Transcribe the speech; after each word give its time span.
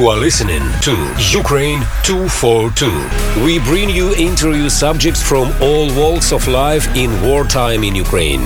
You 0.00 0.08
are 0.08 0.16
listening 0.16 0.62
to 0.80 0.92
Ukraine 1.28 1.80
242. 2.04 3.44
We 3.44 3.58
bring 3.58 3.90
you 3.90 4.14
interview 4.14 4.70
subjects 4.70 5.22
from 5.22 5.52
all 5.60 5.94
walks 5.94 6.32
of 6.32 6.48
life 6.48 6.86
in 6.96 7.10
wartime 7.20 7.84
in 7.84 7.94
Ukraine. 7.94 8.40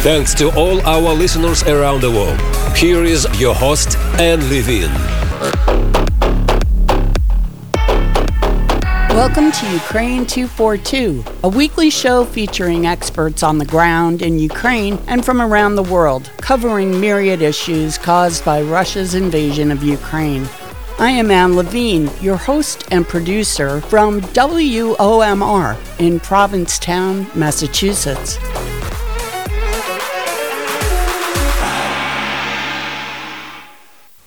Thanks 0.00 0.32
to 0.36 0.48
all 0.56 0.80
our 0.86 1.12
listeners 1.12 1.62
around 1.64 2.00
the 2.00 2.10
world. 2.10 2.40
Here 2.74 3.04
is 3.04 3.28
your 3.38 3.54
host, 3.54 3.98
Anne 4.18 4.40
Levine. 4.48 4.90
Welcome 9.10 9.52
to 9.52 9.70
Ukraine 9.74 10.26
242, 10.26 11.22
a 11.44 11.48
weekly 11.50 11.90
show 11.90 12.24
featuring 12.24 12.86
experts 12.86 13.42
on 13.42 13.58
the 13.58 13.66
ground 13.66 14.22
in 14.22 14.38
Ukraine 14.38 14.98
and 15.06 15.22
from 15.22 15.42
around 15.42 15.74
the 15.74 15.82
world, 15.82 16.30
covering 16.38 16.98
myriad 16.98 17.42
issues 17.42 17.98
caused 17.98 18.42
by 18.42 18.62
Russia's 18.62 19.14
invasion 19.14 19.70
of 19.70 19.82
Ukraine. 19.82 20.48
I 20.98 21.10
am 21.10 21.30
Anne 21.30 21.56
Levine, 21.56 22.10
your 22.20 22.36
host 22.36 22.86
and 22.90 23.06
producer 23.06 23.80
from 23.82 24.20
WOMR 24.20 25.76
in 25.98 26.20
Provincetown, 26.20 27.26
Massachusetts. 27.34 28.38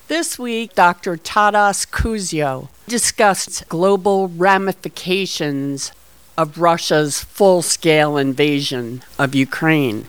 This 0.08 0.38
week, 0.38 0.76
Dr. 0.76 1.18
Taras 1.18 1.86
Kuzio 1.86 2.70
discussed 2.88 3.70
global 3.70 4.28
ramifications 4.28 5.92
of 6.38 6.58
Russia's 6.58 7.24
full 7.24 7.62
scale 7.62 8.18
invasion 8.18 9.04
of 9.18 9.34
Ukraine. 9.34 10.06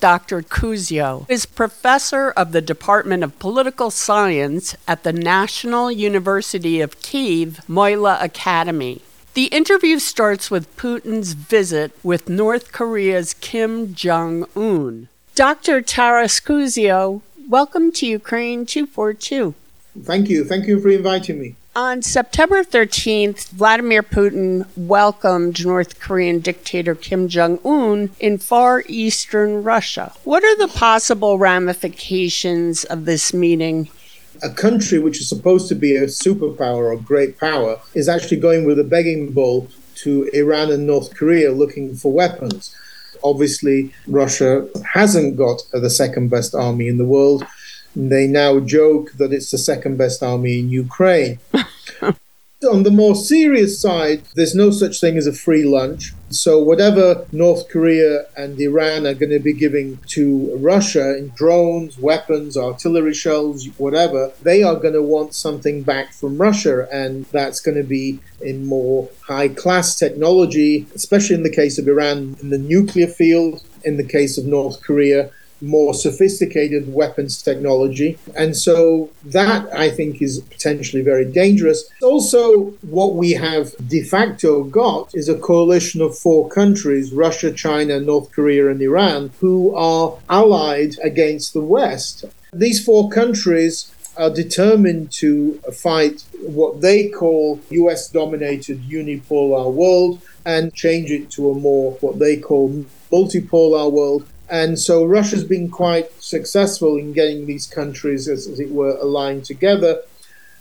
Dr. 0.00 0.40
Kuzio 0.40 1.26
is 1.28 1.44
professor 1.44 2.30
of 2.30 2.52
the 2.52 2.62
Department 2.62 3.22
of 3.22 3.38
Political 3.38 3.90
Science 3.90 4.74
at 4.88 5.02
the 5.02 5.12
National 5.12 5.92
University 5.92 6.80
of 6.80 7.02
Kiev 7.02 7.60
Mohyla 7.68 8.22
Academy. 8.22 9.02
The 9.34 9.46
interview 9.46 9.98
starts 9.98 10.50
with 10.50 10.74
Putin's 10.78 11.34
visit 11.34 11.92
with 12.02 12.30
North 12.30 12.72
Korea's 12.72 13.34
Kim 13.34 13.94
Jong 13.94 14.46
un. 14.56 15.08
Dr. 15.34 15.82
Taras 15.82 16.40
Kuzio, 16.40 17.20
welcome 17.46 17.92
to 17.92 18.06
Ukraine 18.06 18.64
242. 18.64 19.54
Thank 20.02 20.30
you. 20.30 20.46
Thank 20.46 20.66
you 20.66 20.80
for 20.80 20.88
inviting 20.88 21.38
me. 21.38 21.56
On 21.76 22.02
September 22.02 22.64
13th, 22.64 23.50
Vladimir 23.50 24.02
Putin 24.02 24.66
welcomed 24.76 25.64
North 25.64 26.00
Korean 26.00 26.40
dictator 26.40 26.96
Kim 26.96 27.28
Jong 27.28 27.60
un 27.64 28.10
in 28.18 28.38
far 28.38 28.82
eastern 28.88 29.62
Russia. 29.62 30.12
What 30.24 30.42
are 30.42 30.56
the 30.56 30.66
possible 30.66 31.38
ramifications 31.38 32.82
of 32.82 33.04
this 33.04 33.32
meeting? 33.32 33.88
A 34.42 34.50
country 34.50 34.98
which 34.98 35.20
is 35.20 35.28
supposed 35.28 35.68
to 35.68 35.76
be 35.76 35.94
a 35.94 36.06
superpower 36.06 36.92
or 36.92 36.96
great 36.96 37.38
power 37.38 37.80
is 37.94 38.08
actually 38.08 38.38
going 38.38 38.64
with 38.64 38.80
a 38.80 38.84
begging 38.84 39.30
bowl 39.30 39.68
to 40.02 40.28
Iran 40.32 40.72
and 40.72 40.88
North 40.88 41.14
Korea 41.14 41.52
looking 41.52 41.94
for 41.94 42.12
weapons. 42.12 42.74
Obviously, 43.22 43.94
Russia 44.08 44.68
hasn't 44.92 45.36
got 45.36 45.62
the 45.72 45.90
second 45.90 46.30
best 46.30 46.52
army 46.52 46.88
in 46.88 46.98
the 46.98 47.04
world 47.04 47.46
they 47.94 48.26
now 48.26 48.60
joke 48.60 49.12
that 49.12 49.32
it's 49.32 49.50
the 49.50 49.58
second 49.58 49.96
best 49.96 50.22
army 50.22 50.58
in 50.58 50.70
Ukraine. 50.70 51.38
On 52.70 52.82
the 52.82 52.90
more 52.90 53.14
serious 53.14 53.80
side, 53.80 54.22
there's 54.34 54.54
no 54.54 54.70
such 54.70 55.00
thing 55.00 55.16
as 55.16 55.26
a 55.26 55.32
free 55.32 55.64
lunch. 55.64 56.12
So, 56.28 56.58
whatever 56.62 57.26
North 57.32 57.70
Korea 57.70 58.26
and 58.36 58.60
Iran 58.60 59.06
are 59.06 59.14
going 59.14 59.30
to 59.30 59.38
be 59.38 59.54
giving 59.54 59.96
to 60.08 60.54
Russia 60.58 61.16
in 61.16 61.30
drones, 61.30 61.96
weapons, 61.96 62.58
artillery 62.58 63.14
shells, 63.14 63.66
whatever, 63.78 64.32
they 64.42 64.62
are 64.62 64.74
going 64.76 64.92
to 64.92 65.02
want 65.02 65.34
something 65.34 65.82
back 65.82 66.12
from 66.12 66.36
Russia. 66.36 66.86
And 66.92 67.24
that's 67.26 67.60
going 67.60 67.78
to 67.78 67.82
be 67.82 68.20
in 68.42 68.66
more 68.66 69.08
high 69.22 69.48
class 69.48 69.94
technology, 69.94 70.86
especially 70.94 71.36
in 71.36 71.44
the 71.44 71.50
case 71.50 71.78
of 71.78 71.88
Iran 71.88 72.36
in 72.42 72.50
the 72.50 72.58
nuclear 72.58 73.06
field, 73.06 73.64
in 73.84 73.96
the 73.96 74.04
case 74.06 74.36
of 74.36 74.44
North 74.44 74.82
Korea 74.82 75.30
more 75.60 75.94
sophisticated 75.94 76.92
weapons 76.92 77.42
technology. 77.42 78.18
And 78.36 78.56
so 78.56 79.10
that 79.24 79.72
I 79.76 79.90
think 79.90 80.22
is 80.22 80.40
potentially 80.40 81.02
very 81.02 81.24
dangerous. 81.24 81.88
Also, 82.02 82.70
what 82.82 83.14
we 83.14 83.32
have 83.32 83.74
de 83.88 84.02
facto 84.02 84.64
got 84.64 85.14
is 85.14 85.28
a 85.28 85.38
coalition 85.38 86.00
of 86.00 86.18
four 86.18 86.48
countries 86.48 87.12
Russia, 87.12 87.52
China, 87.52 88.00
North 88.00 88.32
Korea, 88.32 88.70
and 88.70 88.80
Iran 88.80 89.30
who 89.40 89.74
are 89.74 90.16
allied 90.28 90.96
against 91.02 91.52
the 91.52 91.60
West. 91.60 92.24
These 92.52 92.84
four 92.84 93.10
countries 93.10 93.92
are 94.16 94.30
determined 94.30 95.12
to 95.12 95.54
fight 95.72 96.24
what 96.42 96.80
they 96.80 97.08
call 97.08 97.60
US 97.70 98.08
dominated 98.08 98.82
unipolar 98.82 99.72
world 99.72 100.20
and 100.44 100.74
change 100.74 101.10
it 101.10 101.30
to 101.30 101.50
a 101.50 101.54
more 101.54 101.92
what 102.00 102.18
they 102.18 102.36
call 102.36 102.84
multipolar 103.12 103.90
world 103.90 104.26
and 104.50 104.78
so 104.78 105.04
Russia's 105.04 105.44
been 105.44 105.70
quite 105.70 106.10
successful 106.20 106.96
in 106.96 107.12
getting 107.12 107.46
these 107.46 107.68
countries, 107.68 108.26
as, 108.26 108.48
as, 108.48 108.58
it 108.58 108.70
were, 108.70 108.96
aligned 108.96 109.44
together. 109.44 110.02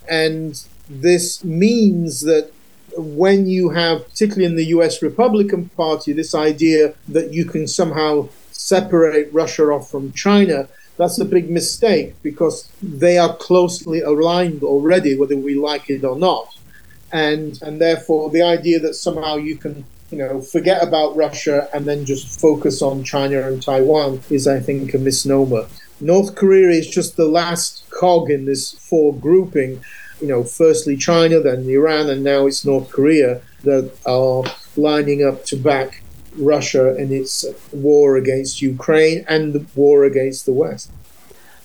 And 0.07 0.63
this 0.87 1.43
means 1.43 2.21
that 2.21 2.51
when 2.95 3.47
you 3.47 3.69
have, 3.69 4.07
particularly 4.07 4.45
in 4.45 4.55
the 4.55 4.65
US 4.65 5.01
Republican 5.01 5.69
Party, 5.69 6.13
this 6.13 6.35
idea 6.35 6.93
that 7.07 7.33
you 7.33 7.45
can 7.45 7.67
somehow 7.67 8.29
separate 8.51 9.33
Russia 9.33 9.63
off 9.63 9.89
from 9.89 10.13
China, 10.13 10.67
that's 10.97 11.17
a 11.17 11.25
big 11.25 11.49
mistake 11.49 12.13
because 12.21 12.71
they 12.83 13.17
are 13.17 13.35
closely 13.37 14.01
aligned 14.01 14.61
already, 14.61 15.17
whether 15.17 15.35
we 15.35 15.55
like 15.55 15.89
it 15.89 16.03
or 16.03 16.15
not. 16.15 16.55
And, 17.11 17.59
and 17.63 17.81
therefore, 17.81 18.29
the 18.29 18.43
idea 18.43 18.79
that 18.81 18.93
somehow 18.93 19.37
you 19.37 19.55
can 19.55 19.85
you 20.11 20.17
know, 20.17 20.41
forget 20.41 20.85
about 20.85 21.15
Russia 21.15 21.69
and 21.73 21.85
then 21.85 22.05
just 22.05 22.39
focus 22.39 22.81
on 22.81 23.03
China 23.03 23.47
and 23.47 23.61
Taiwan 23.61 24.21
is, 24.29 24.47
I 24.47 24.59
think, 24.59 24.93
a 24.93 24.97
misnomer. 24.97 25.67
North 26.01 26.35
Korea 26.35 26.69
is 26.69 26.89
just 26.89 27.17
the 27.17 27.27
last 27.27 27.89
cog 27.89 28.31
in 28.31 28.45
this 28.45 28.71
four 28.71 29.13
grouping. 29.13 29.81
You 30.21 30.27
know, 30.27 30.43
firstly 30.43 30.97
China, 30.97 31.39
then 31.39 31.69
Iran, 31.69 32.09
and 32.09 32.23
now 32.23 32.45
it's 32.47 32.65
North 32.65 32.89
Korea 32.89 33.41
that 33.63 33.91
are 34.05 34.43
lining 34.75 35.23
up 35.23 35.45
to 35.45 35.55
back 35.57 36.01
Russia 36.37 36.95
in 36.95 37.11
its 37.11 37.45
war 37.71 38.17
against 38.17 38.61
Ukraine 38.61 39.25
and 39.27 39.53
the 39.53 39.65
war 39.75 40.03
against 40.05 40.45
the 40.45 40.53
West. 40.53 40.91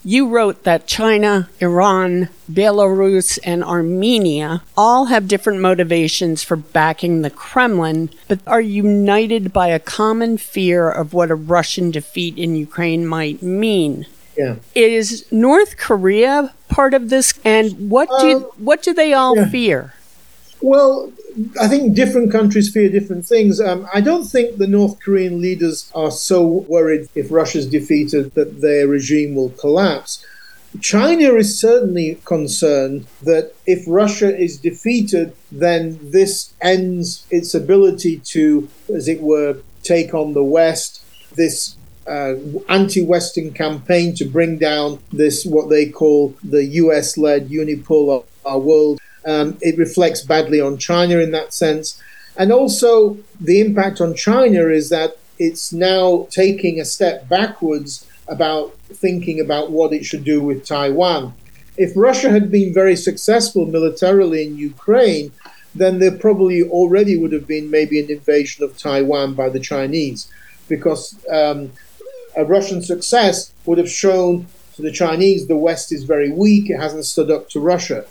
You 0.06 0.28
wrote 0.28 0.64
that 0.64 0.86
China, 0.86 1.48
Iran, 1.60 2.28
Belarus, 2.50 3.38
and 3.42 3.64
Armenia 3.64 4.62
all 4.76 5.06
have 5.06 5.26
different 5.26 5.60
motivations 5.60 6.42
for 6.42 6.56
backing 6.56 7.22
the 7.22 7.30
Kremlin, 7.30 8.10
but 8.28 8.40
are 8.46 8.60
united 8.60 9.50
by 9.52 9.68
a 9.68 9.78
common 9.80 10.36
fear 10.36 10.90
of 10.90 11.14
what 11.14 11.30
a 11.30 11.34
Russian 11.34 11.90
defeat 11.90 12.36
in 12.36 12.54
Ukraine 12.54 13.06
might 13.06 13.42
mean. 13.42 14.06
Yeah. 14.36 14.56
Is 14.74 15.24
North 15.32 15.78
Korea 15.78 16.52
part 16.68 16.92
of 16.92 17.08
this, 17.08 17.32
and 17.42 17.88
what 17.88 18.08
do 18.20 18.36
um, 18.36 18.42
what 18.58 18.82
do 18.82 18.92
they 18.92 19.14
all 19.14 19.36
yeah. 19.36 19.48
fear? 19.48 19.94
Well, 20.64 21.12
I 21.60 21.68
think 21.68 21.94
different 21.94 22.32
countries 22.32 22.72
fear 22.72 22.88
different 22.88 23.26
things. 23.26 23.60
Um, 23.60 23.86
I 23.92 24.00
don't 24.00 24.24
think 24.24 24.56
the 24.56 24.66
North 24.66 24.98
Korean 24.98 25.38
leaders 25.38 25.92
are 25.94 26.10
so 26.10 26.46
worried 26.46 27.06
if 27.14 27.30
Russia's 27.30 27.66
defeated 27.66 28.32
that 28.32 28.62
their 28.62 28.88
regime 28.88 29.34
will 29.34 29.50
collapse. 29.50 30.24
China 30.80 31.34
is 31.34 31.60
certainly 31.60 32.18
concerned 32.24 33.04
that 33.22 33.52
if 33.66 33.84
Russia 33.86 34.34
is 34.34 34.56
defeated, 34.56 35.36
then 35.52 35.98
this 36.00 36.54
ends 36.62 37.26
its 37.30 37.54
ability 37.54 38.20
to, 38.32 38.66
as 38.88 39.06
it 39.06 39.20
were, 39.20 39.58
take 39.82 40.14
on 40.14 40.32
the 40.32 40.42
West. 40.42 41.02
This 41.36 41.76
uh, 42.06 42.36
anti-Western 42.70 43.52
campaign 43.52 44.14
to 44.14 44.24
bring 44.24 44.56
down 44.56 44.98
this 45.12 45.44
what 45.44 45.68
they 45.68 45.90
call 45.90 46.34
the 46.42 46.64
U.S.-led 46.64 47.50
unipolar 47.50 48.24
world 48.46 48.98
um, 49.26 49.56
it 49.60 49.78
reflects 49.78 50.22
badly 50.22 50.60
on 50.60 50.78
China 50.78 51.18
in 51.18 51.30
that 51.32 51.54
sense. 51.54 52.00
And 52.36 52.52
also, 52.52 53.18
the 53.40 53.60
impact 53.60 54.00
on 54.00 54.14
China 54.14 54.68
is 54.68 54.88
that 54.90 55.16
it's 55.38 55.72
now 55.72 56.26
taking 56.30 56.80
a 56.80 56.84
step 56.84 57.28
backwards 57.28 58.06
about 58.28 58.74
thinking 58.92 59.40
about 59.40 59.70
what 59.70 59.92
it 59.92 60.04
should 60.04 60.24
do 60.24 60.42
with 60.42 60.66
Taiwan. 60.66 61.34
If 61.76 61.92
Russia 61.96 62.30
had 62.30 62.50
been 62.50 62.72
very 62.72 62.96
successful 62.96 63.66
militarily 63.66 64.46
in 64.46 64.56
Ukraine, 64.56 65.32
then 65.74 65.98
there 65.98 66.16
probably 66.16 66.62
already 66.62 67.16
would 67.16 67.32
have 67.32 67.46
been 67.46 67.70
maybe 67.70 68.00
an 68.00 68.10
invasion 68.10 68.64
of 68.64 68.78
Taiwan 68.78 69.34
by 69.34 69.48
the 69.48 69.58
Chinese, 69.58 70.30
because 70.68 71.18
um, 71.30 71.72
a 72.36 72.44
Russian 72.44 72.80
success 72.80 73.52
would 73.66 73.78
have 73.78 73.90
shown 73.90 74.46
to 74.76 74.82
the 74.82 74.92
Chinese 74.92 75.46
the 75.46 75.56
West 75.56 75.92
is 75.92 76.04
very 76.04 76.30
weak, 76.30 76.70
it 76.70 76.78
hasn't 76.78 77.04
stood 77.04 77.30
up 77.30 77.48
to 77.50 77.60
Russia 77.60 78.06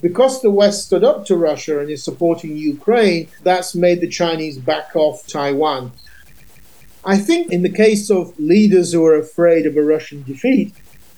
because 0.00 0.42
the 0.42 0.50
West 0.50 0.86
stood 0.86 1.04
up 1.04 1.24
to 1.26 1.36
Russia 1.36 1.80
and 1.80 1.90
is 1.90 2.02
supporting 2.02 2.56
Ukraine, 2.56 3.28
that's 3.42 3.74
made 3.74 4.00
the 4.00 4.08
Chinese 4.08 4.58
back 4.58 4.94
off 4.94 5.26
Taiwan. 5.26 5.92
I 7.04 7.18
think 7.18 7.52
in 7.52 7.62
the 7.62 7.70
case 7.70 8.10
of 8.10 8.38
leaders 8.38 8.92
who 8.92 9.04
are 9.04 9.18
afraid 9.18 9.66
of 9.66 9.76
a 9.76 9.82
Russian 9.82 10.22
defeat, 10.22 10.74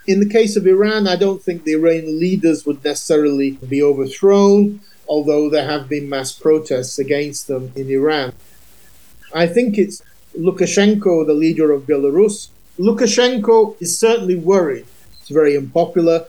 In 0.07 0.21
the 0.21 0.29
case 0.29 0.55
of 0.57 0.69
Iran, 0.69 1.09
I 1.09 1.17
don't 1.17 1.43
think 1.43 1.65
the 1.65 1.73
Iranian 1.75 2.21
leaders 2.21 2.65
would 2.65 2.85
necessarily 2.85 3.53
be 3.69 3.83
overthrown, 3.83 4.81
although 5.09 5.51
there 5.51 5.67
have 5.67 5.89
been 5.89 6.09
mass 6.09 6.33
protests 6.33 6.97
against 6.97 7.49
them 7.49 7.73
in 7.75 7.91
Iran. 7.91 8.33
I 9.35 9.49
think 9.49 9.77
it's 9.77 10.03
Lukashenko, 10.39 11.27
the 11.27 11.35
leader 11.35 11.73
of 11.73 11.87
Belarus. 11.87 12.51
Lukashenko 12.79 13.81
is 13.83 13.99
certainly 13.99 14.37
worried. 14.37 14.87
It's 15.21 15.31
very 15.31 15.57
unpopular. 15.57 16.27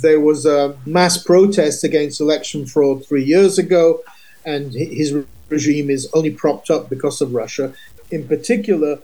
There 0.00 0.20
was 0.20 0.46
a 0.46 0.76
mass 0.86 1.22
protest 1.22 1.84
against 1.84 2.20
election 2.20 2.66
fraud 2.66 3.06
three 3.06 3.24
years 3.24 3.58
ago, 3.58 4.02
and 4.44 4.72
his 4.72 5.14
regime 5.48 5.90
is 5.90 6.08
only 6.12 6.30
propped 6.30 6.70
up 6.70 6.88
because 6.88 7.20
of 7.20 7.34
Russia. 7.34 7.72
In 8.10 8.26
particular, 8.26 8.98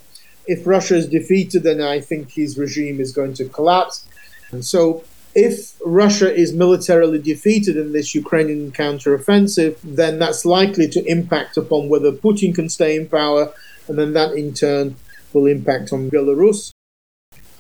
if 0.46 0.66
Russia 0.66 0.96
is 0.96 1.08
defeated, 1.08 1.62
then 1.62 1.80
I 1.80 2.00
think 2.00 2.32
his 2.32 2.58
regime 2.58 3.00
is 3.00 3.12
going 3.12 3.34
to 3.34 3.44
collapse. 3.46 4.06
And 4.50 4.64
so, 4.64 5.04
if 5.34 5.80
Russia 5.84 6.32
is 6.32 6.52
militarily 6.52 7.18
defeated 7.18 7.76
in 7.76 7.92
this 7.92 8.14
Ukrainian 8.14 8.70
counteroffensive, 8.70 9.78
then 9.82 10.18
that's 10.18 10.44
likely 10.44 10.88
to 10.88 11.04
impact 11.06 11.56
upon 11.56 11.88
whether 11.88 12.12
Putin 12.12 12.54
can 12.54 12.68
stay 12.68 12.96
in 12.96 13.08
power, 13.08 13.52
and 13.88 13.98
then 13.98 14.12
that 14.12 14.32
in 14.32 14.52
turn 14.52 14.96
will 15.32 15.46
impact 15.46 15.92
on 15.92 16.10
Belarus. 16.10 16.72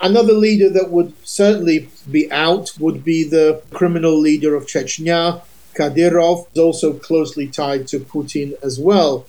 Another 0.02 0.32
leader 0.32 0.68
that 0.68 0.90
would 0.90 1.14
certainly 1.24 1.88
be 2.10 2.30
out 2.32 2.72
would 2.80 3.04
be 3.04 3.22
the 3.22 3.62
criminal 3.72 4.18
leader 4.18 4.56
of 4.56 4.66
Chechnya, 4.66 5.42
Kadyrov, 5.74 6.48
who's 6.48 6.58
also 6.58 6.92
closely 6.92 7.46
tied 7.46 7.86
to 7.88 8.00
Putin 8.00 8.54
as 8.64 8.80
well. 8.80 9.26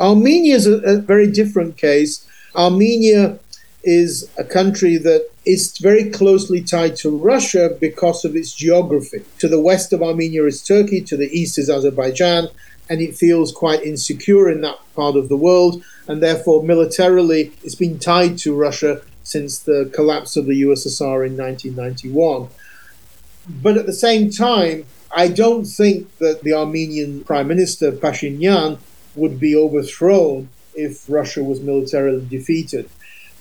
Armenia 0.00 0.54
is 0.54 0.66
a, 0.66 0.78
a 0.78 0.96
very 0.96 1.30
different 1.30 1.76
case. 1.76 2.26
Armenia 2.56 3.38
is 3.82 4.30
a 4.38 4.44
country 4.44 4.96
that 4.96 5.28
is 5.44 5.76
very 5.76 6.10
closely 6.10 6.62
tied 6.62 6.96
to 6.96 7.14
Russia 7.14 7.76
because 7.78 8.24
of 8.24 8.34
its 8.34 8.54
geography. 8.54 9.22
To 9.40 9.48
the 9.48 9.60
west 9.60 9.92
of 9.92 10.02
Armenia 10.02 10.46
is 10.46 10.62
Turkey, 10.62 11.02
to 11.02 11.18
the 11.18 11.28
east 11.38 11.58
is 11.58 11.68
Azerbaijan, 11.68 12.48
and 12.88 13.02
it 13.02 13.14
feels 13.14 13.52
quite 13.52 13.82
insecure 13.82 14.50
in 14.50 14.62
that 14.62 14.78
part 14.96 15.16
of 15.16 15.28
the 15.28 15.36
world, 15.36 15.84
and 16.08 16.22
therefore 16.22 16.62
militarily 16.62 17.52
it's 17.62 17.74
been 17.74 17.98
tied 17.98 18.38
to 18.38 18.56
Russia 18.56 19.02
since 19.24 19.58
the 19.58 19.90
collapse 19.92 20.36
of 20.36 20.46
the 20.46 20.62
USSR 20.62 21.26
in 21.26 21.36
1991. 21.36 22.48
But 23.48 23.76
at 23.76 23.86
the 23.86 23.92
same 23.92 24.30
time, 24.30 24.86
I 25.14 25.28
don't 25.28 25.64
think 25.64 26.18
that 26.18 26.42
the 26.42 26.52
Armenian 26.52 27.24
Prime 27.24 27.48
Minister 27.48 27.92
Pashinyan 27.92 28.78
would 29.16 29.40
be 29.40 29.56
overthrown 29.56 30.48
if 30.74 31.08
Russia 31.08 31.42
was 31.42 31.60
militarily 31.60 32.26
defeated. 32.28 32.88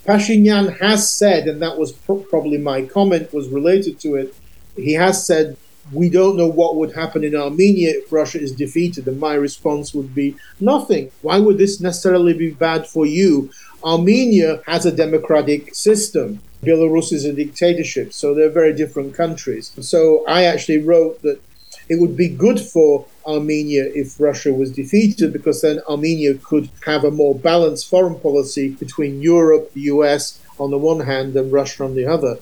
Pashinyan 0.05 0.79
has 0.79 1.09
said, 1.09 1.47
and 1.47 1.61
that 1.61 1.77
was 1.77 1.91
pro- 1.91 2.19
probably 2.19 2.57
my 2.57 2.83
comment 2.83 3.33
was 3.33 3.47
related 3.47 3.99
to 4.01 4.15
it, 4.15 4.35
he 4.75 4.93
has 4.93 5.25
said, 5.25 5.57
we 5.91 6.09
don't 6.09 6.37
know 6.37 6.47
what 6.47 6.75
would 6.77 6.93
happen 6.93 7.23
in 7.23 7.35
Armenia 7.35 7.91
if 7.97 8.11
Russia 8.11 8.39
is 8.39 8.51
defeated. 8.51 9.07
And 9.07 9.19
my 9.19 9.33
response 9.33 9.93
would 9.93 10.15
be, 10.15 10.35
nothing. 10.59 11.11
Why 11.21 11.39
would 11.39 11.57
this 11.57 11.81
necessarily 11.81 12.33
be 12.33 12.51
bad 12.51 12.87
for 12.87 13.05
you? 13.05 13.51
Armenia 13.83 14.61
has 14.65 14.85
a 14.85 14.95
democratic 14.95 15.75
system. 15.75 16.39
Belarus 16.63 17.11
is 17.11 17.25
a 17.25 17.33
dictatorship, 17.33 18.13
so 18.13 18.33
they're 18.33 18.49
very 18.49 18.73
different 18.73 19.13
countries. 19.13 19.73
So 19.81 20.23
I 20.25 20.45
actually 20.45 20.77
wrote 20.77 21.21
that 21.23 21.41
it 21.89 21.99
would 21.99 22.15
be 22.15 22.29
good 22.29 22.61
for 22.61 23.05
Armenia 23.25 23.91
if 23.93 24.19
Russia 24.19 24.53
was 24.53 24.71
defeated, 24.71 25.33
because 25.33 25.61
then 25.61 25.81
Armenia 25.89 26.35
could 26.35 26.69
have 26.85 27.03
a 27.03 27.11
more 27.11 27.35
balanced 27.35 27.89
foreign 27.89 28.17
policy 28.19 28.69
between 28.69 29.21
Europe, 29.21 29.73
the 29.73 29.81
US 29.81 30.39
on 30.59 30.71
the 30.71 30.77
one 30.77 31.01
hand, 31.01 31.35
and 31.35 31.51
Russia 31.51 31.83
on 31.83 31.95
the 31.95 32.05
other. 32.05 32.37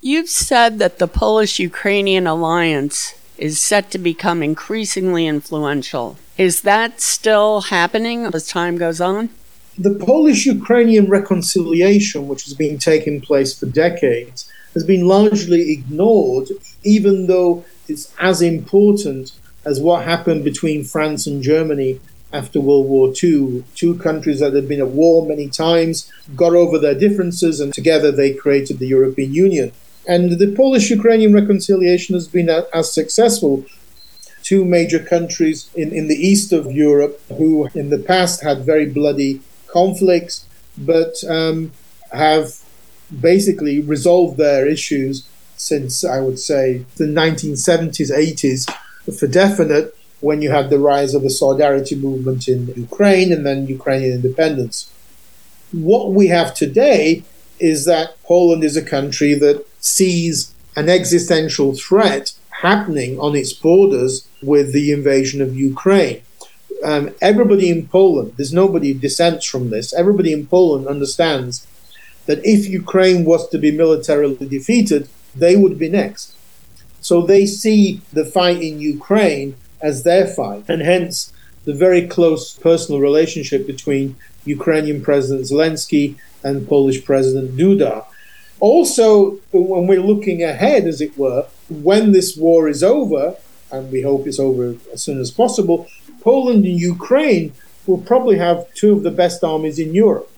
You've 0.00 0.28
said 0.28 0.78
that 0.78 1.00
the 1.00 1.08
Polish 1.08 1.58
Ukrainian 1.58 2.28
alliance 2.28 3.14
is 3.36 3.60
set 3.60 3.90
to 3.90 3.98
become 3.98 4.44
increasingly 4.44 5.26
influential. 5.26 6.16
Is 6.36 6.62
that 6.62 7.00
still 7.00 7.62
happening 7.62 8.24
as 8.24 8.46
time 8.46 8.78
goes 8.78 9.00
on? 9.00 9.30
The 9.76 9.96
Polish 9.96 10.46
Ukrainian 10.46 11.08
reconciliation, 11.08 12.28
which 12.28 12.44
has 12.44 12.54
been 12.54 12.78
taking 12.78 13.20
place 13.20 13.58
for 13.58 13.66
decades, 13.66 14.48
has 14.74 14.84
been 14.84 15.08
largely 15.08 15.72
ignored, 15.72 16.50
even 16.84 17.26
though 17.26 17.64
it's 17.88 18.14
as 18.20 18.40
important 18.40 19.32
as 19.64 19.80
what 19.80 20.04
happened 20.04 20.44
between 20.44 20.84
France 20.84 21.26
and 21.26 21.42
Germany 21.42 21.98
after 22.32 22.60
World 22.60 22.86
War 22.86 23.12
II. 23.20 23.64
Two 23.74 23.96
countries 23.98 24.38
that 24.38 24.52
had 24.54 24.68
been 24.68 24.80
at 24.80 24.90
war 24.90 25.26
many 25.26 25.48
times 25.48 26.08
got 26.36 26.54
over 26.54 26.78
their 26.78 26.94
differences 26.94 27.58
and 27.58 27.74
together 27.74 28.12
they 28.12 28.32
created 28.32 28.78
the 28.78 28.86
European 28.86 29.34
Union. 29.34 29.72
And 30.08 30.38
the 30.38 30.52
Polish 30.56 30.90
Ukrainian 30.90 31.34
reconciliation 31.34 32.14
has 32.14 32.26
been 32.26 32.48
as 32.48 32.92
successful. 32.92 33.66
Two 34.42 34.64
major 34.64 34.98
countries 34.98 35.68
in, 35.74 35.92
in 35.92 36.08
the 36.08 36.16
east 36.16 36.50
of 36.50 36.72
Europe 36.72 37.20
who 37.36 37.68
in 37.74 37.90
the 37.90 37.98
past 37.98 38.42
had 38.42 38.64
very 38.64 38.86
bloody 38.86 39.42
conflicts 39.66 40.46
but 40.78 41.22
um, 41.28 41.72
have 42.12 42.54
basically 43.20 43.80
resolved 43.80 44.38
their 44.38 44.66
issues 44.66 45.28
since 45.56 46.04
I 46.04 46.20
would 46.20 46.38
say 46.38 46.86
the 46.96 47.04
1970s, 47.04 48.10
80s 48.10 48.72
for 49.18 49.26
definite 49.26 49.94
when 50.20 50.40
you 50.40 50.50
had 50.50 50.70
the 50.70 50.78
rise 50.78 51.14
of 51.14 51.22
the 51.22 51.30
solidarity 51.30 51.96
movement 51.96 52.48
in 52.48 52.72
Ukraine 52.76 53.32
and 53.32 53.44
then 53.44 53.66
Ukrainian 53.66 54.14
independence. 54.14 54.90
What 55.72 56.12
we 56.12 56.28
have 56.28 56.54
today 56.54 57.24
is 57.58 57.84
that 57.84 58.22
Poland 58.22 58.64
is 58.64 58.76
a 58.76 58.82
country 58.82 59.34
that 59.34 59.67
sees 59.80 60.54
an 60.76 60.88
existential 60.88 61.74
threat 61.74 62.32
happening 62.62 63.18
on 63.18 63.36
its 63.36 63.52
borders 63.52 64.28
with 64.42 64.72
the 64.72 64.90
invasion 64.92 65.40
of 65.40 65.56
Ukraine. 65.56 66.22
Um, 66.84 67.14
everybody 67.20 67.70
in 67.70 67.88
Poland, 67.88 68.34
there's 68.36 68.52
nobody 68.52 68.92
dissents 68.92 69.44
from 69.44 69.70
this, 69.70 69.92
everybody 69.92 70.32
in 70.32 70.46
Poland 70.46 70.86
understands 70.86 71.66
that 72.26 72.40
if 72.44 72.68
Ukraine 72.68 73.24
was 73.24 73.48
to 73.48 73.58
be 73.58 73.70
militarily 73.70 74.46
defeated, 74.46 75.08
they 75.34 75.56
would 75.56 75.78
be 75.78 75.88
next. 75.88 76.34
So 77.00 77.22
they 77.22 77.46
see 77.46 78.00
the 78.12 78.24
fight 78.24 78.62
in 78.62 78.80
Ukraine 78.80 79.56
as 79.80 80.02
their 80.02 80.26
fight, 80.26 80.64
and 80.68 80.82
hence 80.82 81.32
the 81.64 81.74
very 81.74 82.06
close 82.06 82.52
personal 82.52 83.00
relationship 83.00 83.66
between 83.66 84.16
Ukrainian 84.44 85.00
President 85.02 85.46
Zelensky 85.46 86.16
and 86.42 86.68
Polish 86.68 87.04
President 87.04 87.56
Duda. 87.56 88.04
Also, 88.60 89.38
when 89.52 89.86
we're 89.86 90.00
looking 90.00 90.42
ahead, 90.42 90.86
as 90.86 91.00
it 91.00 91.16
were, 91.16 91.46
when 91.68 92.12
this 92.12 92.36
war 92.36 92.68
is 92.68 92.82
over, 92.82 93.36
and 93.70 93.92
we 93.92 94.02
hope 94.02 94.26
it's 94.26 94.40
over 94.40 94.76
as 94.92 95.02
soon 95.02 95.20
as 95.20 95.30
possible, 95.30 95.86
Poland 96.20 96.64
and 96.64 96.80
Ukraine 96.80 97.52
will 97.86 97.98
probably 97.98 98.38
have 98.38 98.72
two 98.74 98.92
of 98.92 99.02
the 99.02 99.10
best 99.10 99.44
armies 99.44 99.78
in 99.78 99.94
Europe. 99.94 100.30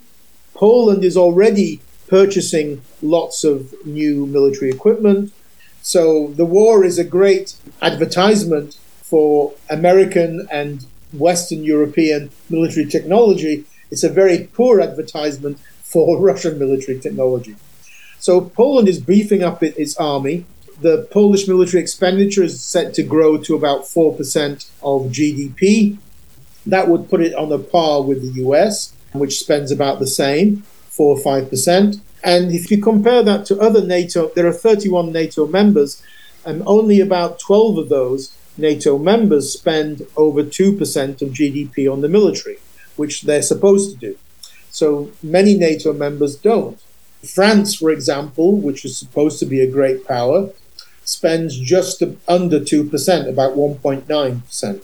Poland 0.54 1.04
is 1.04 1.16
already 1.16 1.80
purchasing 2.06 2.82
lots 3.00 3.44
of 3.44 3.74
new 3.86 4.26
military 4.26 4.70
equipment. 4.70 5.32
So 5.80 6.28
the 6.36 6.44
war 6.44 6.84
is 6.84 6.98
a 6.98 7.04
great 7.04 7.54
advertisement 7.80 8.74
for 9.02 9.54
American 9.70 10.46
and 10.50 10.86
Western 11.12 11.64
European 11.64 12.30
military 12.50 12.86
technology. 12.86 13.64
It's 13.90 14.04
a 14.04 14.08
very 14.08 14.48
poor 14.52 14.80
advertisement 14.80 15.58
for 15.82 16.20
Russian 16.28 16.58
military 16.58 17.00
technology. 17.00 17.56
So 18.20 18.42
Poland 18.42 18.86
is 18.86 19.00
beefing 19.00 19.42
up 19.42 19.62
its 19.62 19.96
army. 19.96 20.44
The 20.80 21.08
Polish 21.10 21.48
military 21.48 21.82
expenditure 21.82 22.44
is 22.44 22.62
set 22.62 22.94
to 22.94 23.02
grow 23.02 23.38
to 23.38 23.54
about 23.54 23.82
4% 23.82 24.70
of 24.82 25.10
GDP. 25.10 25.96
That 26.66 26.88
would 26.88 27.08
put 27.08 27.22
it 27.22 27.34
on 27.34 27.50
a 27.50 27.58
par 27.58 28.02
with 28.02 28.20
the 28.22 28.42
US, 28.42 28.92
which 29.12 29.38
spends 29.38 29.72
about 29.72 29.98
the 29.98 30.06
same. 30.06 30.64
4 30.90 31.16
or 31.16 31.18
5%. 31.18 32.00
And 32.22 32.52
if 32.52 32.70
you 32.70 32.82
compare 32.82 33.22
that 33.22 33.46
to 33.46 33.58
other 33.58 33.84
NATO, 33.84 34.30
there 34.34 34.46
are 34.46 34.52
31 34.52 35.12
NATO 35.12 35.46
members, 35.46 36.02
and 36.44 36.62
only 36.66 37.00
about 37.00 37.40
12 37.40 37.78
of 37.78 37.88
those 37.88 38.36
NATO 38.58 38.98
members 38.98 39.52
spend 39.52 40.06
over 40.16 40.42
2% 40.42 41.22
of 41.22 41.28
GDP 41.30 41.90
on 41.90 42.02
the 42.02 42.08
military, 42.08 42.58
which 42.96 43.22
they're 43.22 43.40
supposed 43.40 43.92
to 43.92 43.96
do. 43.96 44.18
So 44.70 45.10
many 45.22 45.56
NATO 45.56 45.94
members 45.94 46.36
don't. 46.36 46.78
France, 47.26 47.74
for 47.74 47.90
example, 47.90 48.56
which 48.56 48.84
is 48.84 48.96
supposed 48.96 49.38
to 49.40 49.46
be 49.46 49.60
a 49.60 49.70
great 49.70 50.06
power, 50.06 50.50
spends 51.04 51.58
just 51.58 52.02
under 52.28 52.60
2%, 52.60 53.28
about 53.28 53.56
1.9%. 53.56 54.82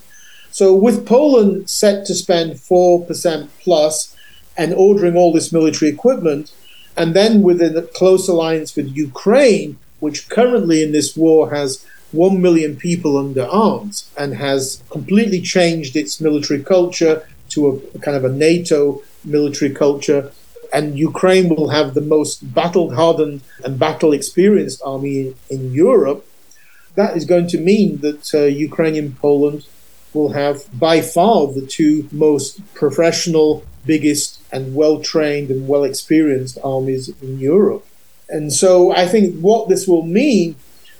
So 0.50 0.74
with 0.74 1.06
Poland 1.06 1.68
set 1.68 2.06
to 2.06 2.14
spend 2.14 2.52
4% 2.52 3.48
plus 3.60 4.16
and 4.56 4.74
ordering 4.74 5.16
all 5.16 5.32
this 5.32 5.52
military 5.52 5.90
equipment, 5.90 6.52
and 6.96 7.14
then 7.14 7.42
within 7.42 7.76
a 7.76 7.82
close 7.82 8.26
alliance 8.28 8.74
with 8.74 8.96
Ukraine, 8.96 9.78
which 10.00 10.28
currently 10.28 10.82
in 10.82 10.92
this 10.92 11.16
war 11.16 11.50
has 11.50 11.84
1 12.12 12.40
million 12.40 12.76
people 12.76 13.18
under 13.18 13.44
arms 13.44 14.08
and 14.16 14.34
has 14.34 14.82
completely 14.90 15.40
changed 15.40 15.96
its 15.96 16.20
military 16.20 16.62
culture 16.62 17.26
to 17.50 17.82
a 17.94 17.98
kind 17.98 18.16
of 18.16 18.24
a 18.24 18.32
NATO 18.32 19.02
military 19.24 19.72
culture 19.72 20.32
and 20.76 20.98
Ukraine 20.98 21.48
will 21.48 21.70
have 21.70 21.94
the 21.94 22.08
most 22.16 22.52
battle 22.54 22.94
hardened 22.94 23.40
and 23.64 23.78
battle 23.78 24.12
experienced 24.12 24.82
army 24.84 25.34
in, 25.48 25.72
Europe, 25.72 26.20
that 26.96 27.16
is 27.16 27.24
going 27.24 27.46
to 27.48 27.58
mean 27.70 27.90
that 28.06 28.22
uh, 28.34 28.42
Ukrainian 28.68 29.14
Poland 29.14 29.60
will 30.12 30.32
have 30.42 30.56
by 30.88 30.96
far 31.00 31.46
the 31.46 31.66
two 31.78 31.94
most 32.12 32.50
professional, 32.74 33.64
biggest, 33.86 34.28
and 34.52 34.74
well 34.74 34.96
trained 35.00 35.48
and 35.50 35.66
well 35.66 35.84
experienced 35.92 36.58
armies 36.62 37.04
in 37.22 37.32
Europe. 37.38 37.84
And 38.28 38.52
so 38.52 38.72
I 39.02 39.06
think 39.12 39.26
what 39.48 39.70
this 39.70 39.88
will 39.88 40.06
mean 40.22 40.56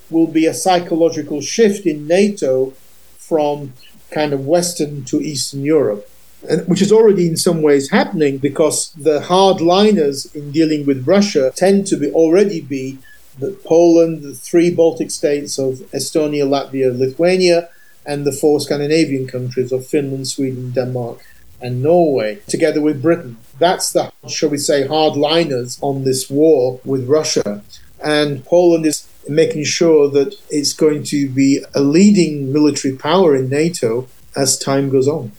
will 0.08 0.30
be 0.40 0.46
a 0.46 0.60
psychological 0.64 1.40
shift 1.42 1.84
in 1.92 2.06
NATO 2.06 2.72
from 3.30 3.74
kind 4.10 4.32
of 4.32 4.46
Western 4.46 5.04
to 5.10 5.16
Eastern 5.20 5.64
Europe 5.64 6.08
which 6.66 6.82
is 6.82 6.92
already 6.92 7.26
in 7.26 7.36
some 7.36 7.62
ways 7.62 7.90
happening 7.90 8.38
because 8.38 8.90
the 8.92 9.20
hardliners 9.20 10.34
in 10.34 10.52
dealing 10.52 10.86
with 10.86 11.06
Russia 11.06 11.52
tend 11.54 11.86
to 11.88 11.96
be 11.96 12.10
already 12.12 12.60
be 12.60 12.98
the 13.38 13.52
Poland, 13.64 14.22
the 14.22 14.34
three 14.34 14.70
Baltic 14.70 15.10
states 15.10 15.58
of 15.58 15.74
Estonia, 15.92 16.46
Latvia, 16.46 16.96
Lithuania, 16.96 17.68
and 18.04 18.24
the 18.24 18.32
four 18.32 18.60
Scandinavian 18.60 19.26
countries 19.26 19.72
of 19.72 19.86
Finland, 19.86 20.28
Sweden, 20.28 20.70
Denmark, 20.70 21.18
and 21.60 21.82
Norway, 21.82 22.38
together 22.46 22.80
with 22.80 23.02
Britain. 23.02 23.36
That's 23.58 23.92
the, 23.92 24.12
shall 24.28 24.50
we 24.50 24.58
say, 24.58 24.86
hardliners 24.86 25.78
on 25.82 26.04
this 26.04 26.30
war 26.30 26.80
with 26.84 27.08
Russia. 27.08 27.62
And 28.02 28.44
Poland 28.44 28.86
is 28.86 29.08
making 29.28 29.64
sure 29.64 30.08
that 30.10 30.34
it's 30.50 30.72
going 30.72 31.02
to 31.04 31.28
be 31.28 31.64
a 31.74 31.80
leading 31.80 32.52
military 32.52 32.94
power 32.94 33.34
in 33.34 33.48
NATO 33.48 34.08
as 34.36 34.58
time 34.58 34.90
goes 34.90 35.08
on. 35.08 35.32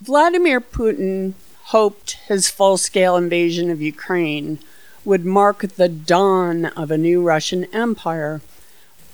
Vladimir 0.00 0.62
Putin 0.62 1.34
hoped 1.64 2.12
his 2.26 2.50
full 2.50 2.78
scale 2.78 3.16
invasion 3.16 3.70
of 3.70 3.82
Ukraine 3.82 4.58
would 5.04 5.26
mark 5.26 5.60
the 5.76 5.90
dawn 5.90 6.66
of 6.66 6.90
a 6.90 6.96
new 6.96 7.22
Russian 7.22 7.66
empire. 7.74 8.40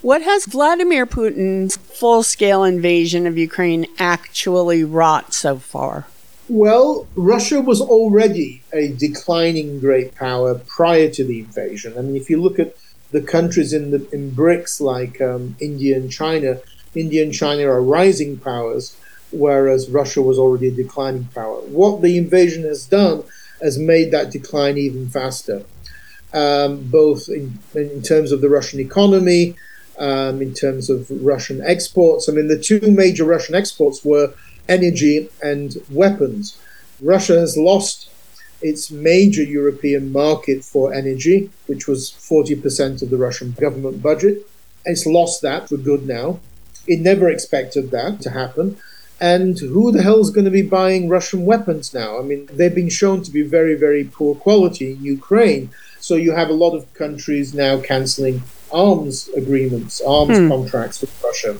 What 0.00 0.22
has 0.22 0.46
Vladimir 0.46 1.04
Putin's 1.04 1.76
full 1.76 2.22
scale 2.22 2.62
invasion 2.62 3.26
of 3.26 3.36
Ukraine 3.36 3.86
actually 3.98 4.84
wrought 4.84 5.34
so 5.34 5.58
far? 5.58 6.06
Well, 6.48 7.08
Russia 7.16 7.60
was 7.60 7.80
already 7.80 8.62
a 8.72 8.86
declining 8.92 9.80
great 9.80 10.14
power 10.14 10.54
prior 10.54 11.10
to 11.10 11.24
the 11.24 11.40
invasion. 11.40 11.98
I 11.98 12.02
mean, 12.02 12.14
if 12.14 12.30
you 12.30 12.40
look 12.40 12.60
at 12.60 12.76
the 13.10 13.22
countries 13.22 13.72
in 13.72 13.90
the 13.90 14.08
in 14.12 14.30
BRICS 14.30 14.80
like 14.80 15.20
um, 15.20 15.56
India 15.58 15.96
and 15.96 16.12
China, 16.12 16.60
India 16.94 17.24
and 17.24 17.34
China 17.34 17.64
are 17.66 17.82
rising 17.82 18.36
powers 18.36 18.96
whereas 19.33 19.90
Russia 19.90 20.23
was 20.23 20.38
already 20.38 20.68
a 20.68 20.73
declining 20.73 21.25
power. 21.35 21.61
What 21.62 22.02
the 22.02 22.16
invasion 22.16 22.62
has 22.64 22.87
done 22.87 23.25
has 23.62 23.78
made 23.78 24.11
that 24.11 24.30
decline 24.30 24.78
even 24.78 25.09
faster, 25.09 25.64
um, 26.33 26.83
both 26.85 27.28
in, 27.28 27.59
in 27.75 28.02
terms 28.02 28.33
of 28.33 28.40
the 28.40 28.50
Russian 28.50 28.80
economy, 28.80 29.56
um, 29.99 30.42
in 30.42 30.52
terms 30.52 30.90
of 30.90 31.11
Russian 31.25 31.62
exports. 31.64 32.28
I 32.28 32.33
mean, 32.33 32.49
the 32.49 32.59
two 32.59 32.80
major 32.90 33.25
Russian 33.25 33.54
exports 33.54 34.04
were 34.04 34.35
energy 34.68 35.28
and 35.42 35.76
weapons. 35.90 36.59
Russia 37.00 37.38
has 37.38 37.56
lost 37.56 38.11
its 38.62 38.90
major 38.90 39.42
European 39.42 40.12
market 40.12 40.64
for 40.64 40.92
energy, 40.92 41.50
which 41.66 41.87
was 41.87 42.11
40% 42.11 43.02
of 43.02 43.11
the 43.11 43.16
Russian 43.16 43.52
government 43.52 44.02
budget. 44.02 44.47
It's 44.85 45.06
lost 45.06 45.42
that 45.42 45.68
for 45.68 45.76
good 45.76 46.06
now. 46.06 46.40
It 46.87 47.00
never 47.00 47.28
expected 47.28 47.90
that 47.90 48.21
to 48.23 48.30
happen. 48.30 48.78
And 49.20 49.58
who 49.58 49.92
the 49.92 50.02
hell 50.02 50.20
is 50.20 50.30
going 50.30 50.44
to 50.44 50.50
be 50.50 50.62
buying 50.62 51.08
Russian 51.08 51.46
weapons 51.46 51.94
now? 51.94 52.18
I 52.18 52.23
mean, 52.23 52.49
they've 52.52 52.75
been 52.75 52.90
shown 52.90 53.23
to 53.23 53.30
be 53.30 53.42
very, 53.42 53.75
very 53.75 54.04
poor 54.04 54.35
quality 54.35 54.92
in 54.92 55.02
Ukraine. 55.02 55.70
So 56.00 56.16
you 56.16 56.32
have 56.32 56.50
a 56.50 56.54
lot 56.64 56.75
of 56.75 56.92
countries 56.92 57.54
now 57.54 57.80
canceling 57.80 58.42
arms 58.73 59.28
agreements, 59.30 60.02
arms 60.02 60.38
hmm. 60.38 60.49
contracts 60.49 61.00
with 61.00 61.23
Russia. 61.23 61.58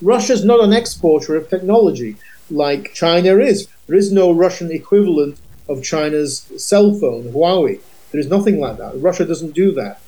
Russia's 0.00 0.44
not 0.44 0.64
an 0.64 0.72
exporter 0.72 1.36
of 1.36 1.48
technology 1.48 2.16
like 2.50 2.94
China 2.94 3.38
is. 3.38 3.68
There 3.86 3.96
is 3.96 4.12
no 4.12 4.32
Russian 4.32 4.70
equivalent 4.70 5.38
of 5.68 5.82
China's 5.82 6.50
cell 6.56 6.94
phone, 6.94 7.32
Huawei. 7.32 7.80
There 8.12 8.20
is 8.20 8.28
nothing 8.28 8.60
like 8.60 8.78
that. 8.78 9.00
Russia 9.00 9.24
doesn't 9.24 9.54
do 9.54 9.72
that. 9.72 10.00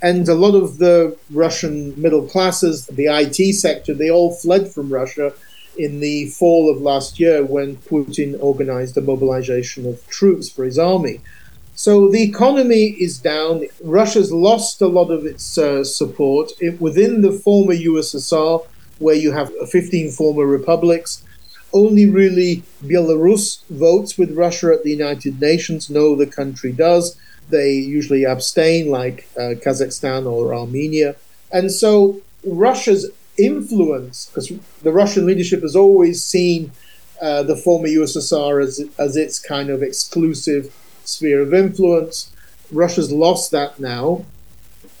And 0.00 0.28
a 0.28 0.34
lot 0.34 0.54
of 0.54 0.78
the 0.78 1.16
Russian 1.30 2.00
middle 2.00 2.26
classes, 2.26 2.86
the 2.86 3.06
IT 3.06 3.54
sector, 3.54 3.94
they 3.94 4.10
all 4.10 4.34
fled 4.34 4.72
from 4.72 4.92
Russia 4.92 5.32
in 5.78 6.00
the 6.00 6.26
fall 6.30 6.70
of 6.70 6.82
last 6.82 7.20
year 7.20 7.44
when 7.44 7.76
Putin 7.76 8.36
organized 8.40 8.96
a 8.96 9.00
mobilization 9.00 9.86
of 9.86 10.06
troops 10.08 10.50
for 10.50 10.64
his 10.64 10.78
army. 10.78 11.20
So 11.74 12.10
the 12.10 12.22
economy 12.22 12.96
is 12.98 13.18
down. 13.18 13.64
Russia's 13.84 14.32
lost 14.32 14.82
a 14.82 14.88
lot 14.88 15.10
of 15.10 15.24
its 15.24 15.56
uh, 15.56 15.84
support 15.84 16.50
it, 16.60 16.80
within 16.80 17.22
the 17.22 17.30
former 17.30 17.72
USSR, 17.72 18.66
where 18.98 19.14
you 19.14 19.30
have 19.30 19.52
15 19.70 20.10
former 20.10 20.44
republics. 20.44 21.22
Only 21.72 22.08
really 22.08 22.64
Belarus 22.82 23.62
votes 23.70 24.18
with 24.18 24.36
Russia 24.36 24.72
at 24.72 24.82
the 24.82 24.90
United 24.90 25.40
Nations. 25.40 25.88
No, 25.88 26.16
the 26.16 26.26
country 26.26 26.72
does. 26.72 27.16
They 27.48 27.74
usually 27.74 28.24
abstain, 28.24 28.90
like 28.90 29.28
uh, 29.36 29.54
Kazakhstan 29.64 30.26
or 30.26 30.54
Armenia. 30.54 31.14
And 31.52 31.70
so 31.70 32.20
Russia's 32.44 33.08
influence, 33.38 34.26
because 34.26 34.52
the 34.82 34.92
Russian 34.92 35.26
leadership 35.26 35.62
has 35.62 35.76
always 35.76 36.22
seen 36.22 36.72
uh, 37.20 37.42
the 37.42 37.56
former 37.56 37.88
USSR 37.88 38.62
as, 38.62 38.80
as 38.98 39.16
its 39.16 39.38
kind 39.38 39.70
of 39.70 39.82
exclusive 39.82 40.74
sphere 41.04 41.40
of 41.40 41.54
influence. 41.54 42.30
Russia's 42.70 43.10
lost 43.10 43.50
that 43.50 43.80
now. 43.80 44.24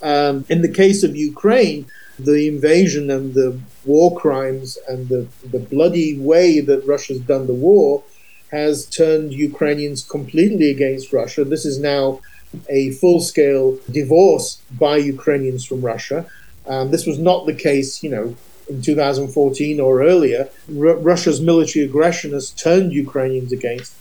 Um, 0.02 0.44
in 0.48 0.62
the 0.62 0.72
case 0.72 1.02
of 1.02 1.16
Ukraine, 1.16 1.86
the 2.18 2.48
invasion 2.48 3.10
and 3.10 3.34
the 3.34 3.58
war 3.84 4.18
crimes 4.18 4.78
and 4.88 5.08
the, 5.08 5.28
the 5.44 5.58
bloody 5.58 6.18
way 6.18 6.60
that 6.60 6.86
Russia's 6.86 7.20
done 7.20 7.46
the 7.46 7.54
war 7.54 8.02
has 8.50 8.86
turned 8.86 9.32
Ukrainians 9.32 10.02
completely 10.02 10.70
against 10.70 11.12
Russia. 11.12 11.44
This 11.44 11.64
is 11.64 11.78
now 11.78 12.20
a 12.68 12.90
full 12.92 13.20
scale 13.20 13.78
divorce 13.90 14.60
by 14.78 14.96
Ukrainians 14.96 15.64
from 15.64 15.82
Russia. 15.82 16.26
Um, 16.68 16.90
this 16.90 17.06
was 17.06 17.18
not 17.18 17.46
the 17.46 17.54
case, 17.54 18.02
you 18.02 18.10
know, 18.10 18.36
in 18.68 18.82
2014 18.82 19.80
or 19.80 20.02
earlier. 20.02 20.48
R- 20.68 20.96
Russia's 20.96 21.40
military 21.40 21.84
aggression 21.84 22.32
has 22.32 22.50
turned 22.50 22.92
Ukrainians 22.92 23.52
against. 23.52 23.94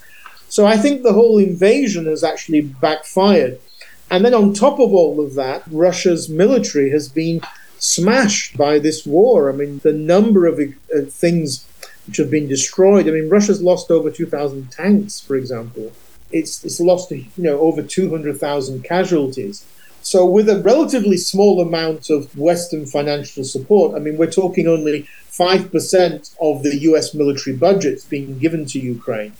So 0.49 0.65
I 0.65 0.77
think 0.77 1.03
the 1.03 1.13
whole 1.13 1.37
invasion 1.37 2.05
has 2.05 2.23
actually 2.23 2.61
backfired. 2.61 3.59
And 4.09 4.23
then 4.23 4.33
on 4.33 4.53
top 4.53 4.79
of 4.79 4.93
all 4.93 5.19
of 5.19 5.35
that, 5.35 5.63
Russia's 5.69 6.29
military 6.29 6.89
has 6.91 7.09
been 7.09 7.41
smashed 7.79 8.57
by 8.57 8.79
this 8.79 9.05
war. 9.05 9.49
I 9.51 9.55
mean, 9.55 9.79
the 9.79 9.93
number 9.93 10.45
of 10.45 10.59
uh, 10.59 11.01
things 11.09 11.65
which 12.07 12.17
have 12.17 12.31
been 12.31 12.47
destroyed. 12.47 13.07
I 13.07 13.11
mean, 13.11 13.29
Russia's 13.29 13.61
lost 13.61 13.91
over 13.91 14.09
2,000 14.09 14.71
tanks, 14.71 15.19
for 15.19 15.35
example. 15.35 15.91
It's, 16.31 16.63
it's 16.63 16.79
lost, 16.79 17.11
you 17.11 17.27
know, 17.37 17.59
over 17.59 17.83
200,000 17.83 18.83
casualties. 18.83 19.65
So, 20.01 20.25
with 20.25 20.47
a 20.49 20.61
relatively 20.61 21.17
small 21.17 21.61
amount 21.61 22.09
of 22.09 22.37
Western 22.37 22.85
financial 22.85 23.43
support, 23.43 23.95
I 23.95 23.99
mean, 23.99 24.17
we're 24.17 24.31
talking 24.31 24.67
only 24.67 25.07
5% 25.31 26.35
of 26.41 26.63
the 26.63 26.77
US 26.89 27.13
military 27.13 27.55
budget 27.55 28.05
being 28.09 28.39
given 28.39 28.65
to 28.67 28.79
Ukraine. 28.79 29.33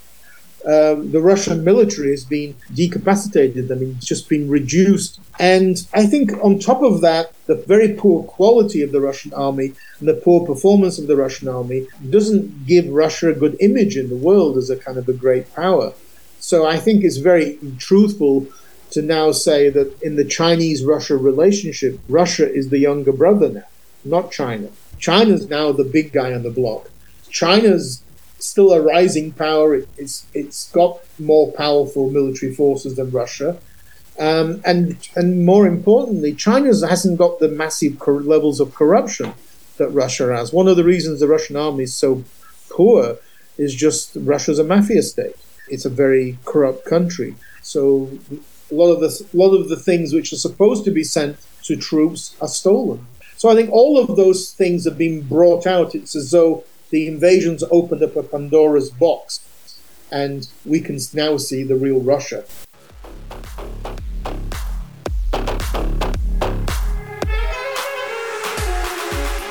Um, 0.65 1.11
the 1.11 1.21
Russian 1.21 1.63
military 1.63 2.11
has 2.11 2.25
been 2.25 2.53
decapacitated. 2.73 3.71
I 3.71 3.75
mean, 3.75 3.95
it's 3.95 4.05
just 4.05 4.27
been 4.27 4.49
reduced. 4.49 5.19
And 5.39 5.87
I 5.93 6.05
think 6.05 6.33
on 6.43 6.59
top 6.59 6.81
of 6.83 6.99
that, 7.01 7.31
the 7.45 7.55
very 7.55 7.93
poor 7.93 8.23
quality 8.23 8.81
of 8.81 8.91
the 8.91 8.99
Russian 8.99 9.33
army 9.33 9.73
and 9.99 10.09
the 10.09 10.15
poor 10.15 10.45
performance 10.45 10.99
of 10.99 11.07
the 11.07 11.15
Russian 11.15 11.47
army 11.47 11.87
doesn't 12.09 12.65
give 12.65 12.89
Russia 12.89 13.29
a 13.29 13.33
good 13.33 13.55
image 13.61 13.95
in 13.95 14.09
the 14.09 14.17
world 14.17 14.57
as 14.57 14.69
a 14.69 14.75
kind 14.75 14.97
of 14.97 15.07
a 15.07 15.13
great 15.13 15.53
power. 15.55 15.93
So 16.39 16.67
I 16.67 16.77
think 16.77 17.03
it's 17.03 17.17
very 17.17 17.59
truthful 17.77 18.47
to 18.91 19.01
now 19.01 19.31
say 19.31 19.69
that 19.69 20.01
in 20.01 20.15
the 20.15 20.25
Chinese 20.25 20.83
Russia 20.83 21.17
relationship, 21.17 21.99
Russia 22.07 22.51
is 22.51 22.69
the 22.69 22.79
younger 22.79 23.11
brother 23.11 23.49
now, 23.49 23.63
not 24.05 24.31
China. 24.31 24.69
China's 24.99 25.49
now 25.49 25.71
the 25.71 25.83
big 25.83 26.11
guy 26.11 26.33
on 26.33 26.43
the 26.43 26.49
block. 26.49 26.89
China's 27.29 28.01
still 28.39 28.71
a 28.71 28.81
rising 28.81 29.31
power. 29.31 29.75
it's 29.97 30.25
it's 30.33 30.71
got 30.71 30.99
more 31.19 31.51
powerful 31.51 32.09
military 32.09 32.53
forces 32.53 32.95
than 32.95 33.11
Russia, 33.11 33.57
um, 34.19 34.61
and 34.65 34.97
and 35.15 35.45
more 35.45 35.67
importantly, 35.67 36.33
China 36.33 36.67
hasn't 36.87 37.17
got 37.17 37.39
the 37.39 37.47
massive 37.47 37.99
cor- 37.99 38.21
levels 38.21 38.59
of 38.59 38.73
corruption 38.73 39.33
that 39.77 39.89
Russia 39.89 40.35
has. 40.35 40.51
One 40.51 40.67
of 40.67 40.77
the 40.77 40.83
reasons 40.83 41.19
the 41.19 41.27
Russian 41.27 41.55
army 41.55 41.83
is 41.83 41.93
so 41.93 42.23
poor 42.69 43.17
is 43.57 43.75
just 43.75 44.15
Russia's 44.15 44.59
a 44.59 44.63
mafia 44.63 45.01
state. 45.01 45.35
It's 45.69 45.85
a 45.85 45.89
very 45.89 46.37
corrupt 46.45 46.85
country. 46.85 47.35
So 47.61 48.09
a 48.71 48.75
lot 48.75 48.91
of 48.91 48.99
the 48.99 49.27
lot 49.33 49.55
of 49.55 49.69
the 49.69 49.75
things 49.75 50.13
which 50.13 50.33
are 50.33 50.37
supposed 50.37 50.83
to 50.85 50.91
be 50.91 51.03
sent 51.03 51.37
to 51.63 51.75
troops 51.75 52.35
are 52.41 52.47
stolen. 52.47 53.05
So 53.37 53.49
I 53.49 53.55
think 53.55 53.71
all 53.71 53.99
of 53.99 54.15
those 54.15 54.51
things 54.51 54.85
have 54.85 54.97
been 54.97 55.21
brought 55.21 55.67
out. 55.67 55.93
It's 55.93 56.15
as 56.15 56.31
though 56.31 56.63
the 56.89 57.07
invasions 57.07 57.63
opened 57.71 58.01
up 58.01 58.15
a 58.15 58.23
Pandora's 58.23 58.89
box, 58.89 59.41
and 60.11 60.47
we 60.65 60.79
can 60.79 60.97
now 61.13 61.37
see 61.37 61.63
the 61.63 61.75
real 61.75 61.99
Russia. 61.99 62.45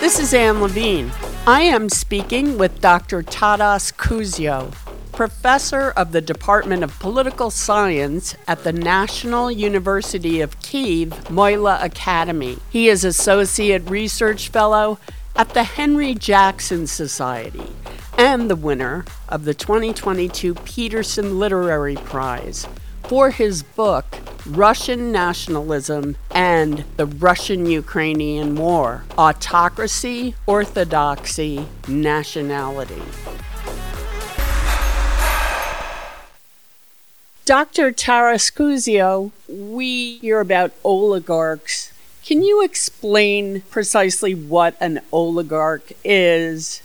This 0.01 0.21
is 0.21 0.35
Anne 0.35 0.61
Levine. 0.61 1.11
I 1.47 1.63
am 1.63 1.89
speaking 1.89 2.59
with 2.59 2.81
Dr. 2.81 3.23
Taras 3.23 3.93
Kuzio, 3.93 4.73
professor 5.17 5.91
of 5.93 6.13
the 6.13 6.21
Department 6.21 6.85
of 6.85 6.99
Political 7.01 7.51
Science 7.51 8.37
at 8.47 8.65
the 8.65 8.73
National 8.73 9.51
University 9.51 10.43
of 10.43 10.61
Kiev 10.61 11.09
Mohyla 11.31 11.83
Academy. 11.83 12.59
He 12.69 12.91
is 12.91 13.03
Associate 13.03 13.83
Research 13.89 14.51
Fellow 14.51 14.99
at 15.35 15.55
the 15.55 15.65
Henry 15.65 16.15
Jackson 16.15 16.87
Society 16.87 17.73
and 18.19 18.51
the 18.51 18.57
winner 18.57 19.07
of 19.27 19.47
the 19.47 19.55
2022 19.55 20.55
Peterson 20.55 21.39
Literary 21.39 21.97
Prize 21.97 22.67
for 23.05 23.31
his 23.31 23.63
book, 23.63 24.05
Russian 24.45 25.13
Nationalism 25.13 26.17
and 26.33 26.85
the 26.99 27.07
Russian 27.07 27.65
Ukrainian 27.65 28.55
War 28.55 29.05
Autocracy, 29.17 30.35
Orthodoxy, 30.47 31.67
Nationality. 31.89 33.01
Dr. 37.47 37.93
Taras 37.93 38.51
Kuzio, 38.51 39.31
we 39.49 40.19
hear 40.19 40.41
about 40.41 40.73
oligarchs. 40.83 41.93
Can 42.25 42.43
you 42.43 42.65
explain 42.65 43.61
precisely 43.71 44.35
what 44.35 44.77
an 44.81 45.01
oligarch 45.13 45.93
is? 46.03 46.83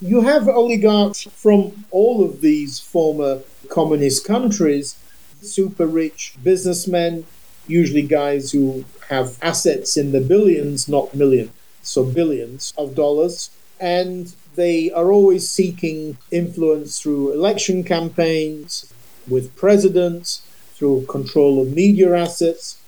You 0.00 0.20
have 0.20 0.46
oligarchs 0.48 1.24
from 1.34 1.86
all 1.90 2.24
of 2.24 2.40
these 2.40 2.78
former 2.78 3.40
communist 3.68 4.24
countries 4.24 4.94
super 5.42 5.88
rich 5.88 6.36
businessmen, 6.40 7.26
usually 7.66 8.02
guys 8.02 8.52
who 8.52 8.84
have 9.08 9.36
assets 9.42 9.96
in 9.96 10.12
the 10.12 10.20
billions, 10.20 10.88
not 10.88 11.16
millions, 11.16 11.50
so 11.82 12.04
billions 12.04 12.72
of 12.78 12.94
dollars. 12.94 13.50
And 13.80 14.32
they 14.54 14.88
are 14.92 15.10
always 15.10 15.50
seeking 15.50 16.16
influence 16.30 17.00
through 17.00 17.32
election 17.32 17.82
campaigns, 17.82 18.92
with 19.28 19.54
presidents, 19.56 20.42
through 20.76 21.06
control 21.06 21.60
of 21.60 21.74
media 21.74 22.14
assets. 22.14 22.78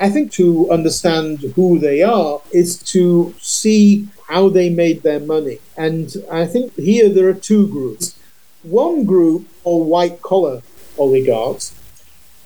I 0.00 0.08
think 0.08 0.32
to 0.32 0.70
understand 0.70 1.40
who 1.54 1.78
they 1.78 2.02
are 2.02 2.40
is 2.52 2.78
to 2.94 3.34
see 3.38 4.08
how 4.28 4.48
they 4.48 4.70
made 4.70 5.02
their 5.02 5.20
money. 5.20 5.58
And 5.76 6.16
I 6.30 6.46
think 6.46 6.74
here 6.74 7.08
there 7.08 7.28
are 7.28 7.34
two 7.34 7.68
groups. 7.68 8.18
One 8.62 9.04
group 9.04 9.46
are 9.64 9.76
white 9.76 10.22
collar 10.22 10.62
oligarchs, 10.98 11.74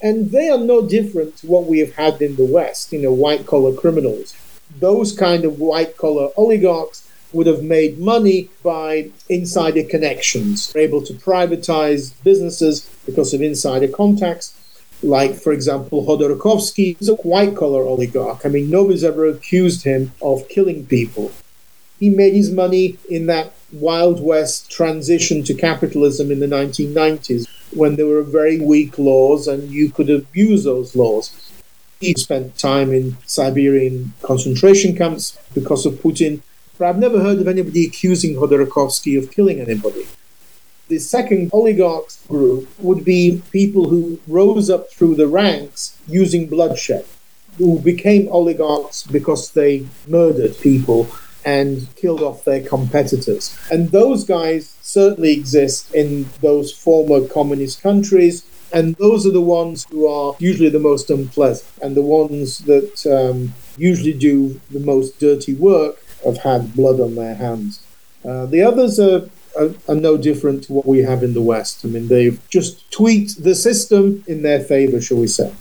and 0.03 0.31
they 0.33 0.49
are 0.49 0.59
no 0.59 0.87
different 0.87 1.39
to 1.39 1.47
what 1.47 1.67
we 1.67 1.79
have 1.79 1.95
had 1.95 2.21
in 2.21 2.37
the 2.37 2.45
West, 2.45 2.93
you 2.93 3.01
know, 3.01 3.13
white 3.13 3.47
collar 3.47 3.73
criminals. 3.73 4.35
Those 4.79 5.17
kind 5.17 5.45
of 5.45 5.61
white 5.61 5.97
collar 5.97 6.31
oligarchs 6.37 7.08
would 7.33 7.47
have 7.47 7.63
made 7.63 7.99
money 7.99 8.49
by 8.63 9.11
insider 9.29 9.83
connections, 9.83 10.75
able 10.75 11.03
to 11.03 11.13
privatize 11.13 12.13
businesses 12.25 12.89
because 13.05 13.35
of 13.35 13.43
insider 13.43 13.89
contacts. 13.89 14.55
Like, 15.03 15.35
for 15.35 15.53
example, 15.53 16.05
Khodorkovsky 16.05 17.01
is 17.01 17.09
a 17.09 17.15
white 17.17 17.57
collar 17.57 17.83
oligarch. 17.83 18.45
I 18.45 18.49
mean, 18.49 18.71
nobody's 18.71 19.05
ever 19.05 19.27
accused 19.27 19.85
him 19.85 20.13
of 20.21 20.49
killing 20.49 20.87
people. 20.87 21.31
He 22.01 22.11
made 22.11 22.35
his 22.35 22.51
money 22.51 22.99
in 23.09 23.27
that 23.27 23.53
Wild 23.73 24.21
West 24.23 24.71
transition 24.71 25.45
to 25.45 25.55
capitalism 25.55 26.33
in 26.33 26.41
the 26.41 26.47
1990s 26.47 27.47
when 27.73 27.97
there 27.97 28.07
were 28.07 28.23
very 28.23 28.59
weak 28.59 28.99
laws 28.99 29.47
and 29.47 29.71
you 29.71 29.91
could 29.91 30.09
abuse 30.09 30.65
those 30.65 30.97
laws. 30.97 31.53
He 32.01 32.15
spent 32.15 32.57
time 32.57 32.93
in 32.93 33.17
Siberian 33.27 34.15
concentration 34.23 34.97
camps 34.97 35.37
because 35.53 35.85
of 35.85 35.95
Putin, 35.95 36.41
but 36.79 36.89
I've 36.89 36.99
never 36.99 37.21
heard 37.21 37.39
of 37.39 37.49
anybody 37.49 37.87
accusing 37.87 38.37
Khodorkovsky 38.37 39.19
of 39.19 39.31
killing 39.31 39.61
anybody. 39.61 40.07
The 40.89 40.99
second 40.99 41.51
oligarchs 41.53 42.25
group 42.29 42.69
would 42.79 43.05
be 43.05 43.43
people 43.53 43.91
who 43.91 44.21
rose 44.27 44.71
up 44.71 44.91
through 44.91 45.17
the 45.17 45.29
ranks 45.29 45.99
using 46.07 46.49
bloodshed, 46.49 47.05
who 47.59 47.79
became 47.81 48.29
oligarchs 48.29 49.03
because 49.03 49.51
they 49.51 49.87
murdered 50.07 50.59
people 50.61 51.11
and 51.45 51.95
killed 51.97 52.23
off 52.23 52.45
their 52.45 52.63
competitors. 52.63 53.57
And 53.71 53.91
those 53.91 54.25
guys 54.25 54.77
certainly 54.81 55.33
exist 55.33 55.95
in 55.95 56.27
those 56.41 56.73
former 56.73 57.27
communist 57.27 57.83
countries. 57.83 58.45
And 58.73 58.95
those 58.97 59.27
are 59.27 59.31
the 59.31 59.41
ones 59.41 59.87
who 59.91 60.07
are 60.07 60.37
usually 60.39 60.69
the 60.69 60.79
most 60.79 61.11
unpleasant 61.11 61.71
and 61.83 61.95
the 61.95 62.03
ones 62.03 62.59
that 62.61 63.07
um, 63.07 63.55
usually 63.77 64.13
do 64.13 64.61
the 64.71 64.81
most 64.81 65.19
dirty 65.19 65.55
work 65.55 66.03
have 66.25 66.39
had 66.39 66.75
blood 66.75 67.01
on 67.01 67.15
their 67.15 67.35
hands. 67.35 67.83
Uh, 68.25 68.47
the 68.47 68.63
others 68.63 68.99
are, 68.99 69.29
are, 69.59 69.71
are, 69.89 69.95
no 69.95 70.17
different 70.17 70.65
to 70.65 70.73
what 70.73 70.87
we 70.87 70.99
have 70.99 71.23
in 71.23 71.35
the 71.35 71.43
West. 71.43 71.85
I 71.85 71.89
mean, 71.89 72.09
they've 72.09 72.41
just 72.49 72.91
tweaked 72.91 73.43
the 73.43 73.55
system 73.55 74.25
in 74.27 74.43
their 74.43 74.61
favor, 74.61 75.01
shall 75.01 75.19
we 75.19 75.29
say. 75.29 75.53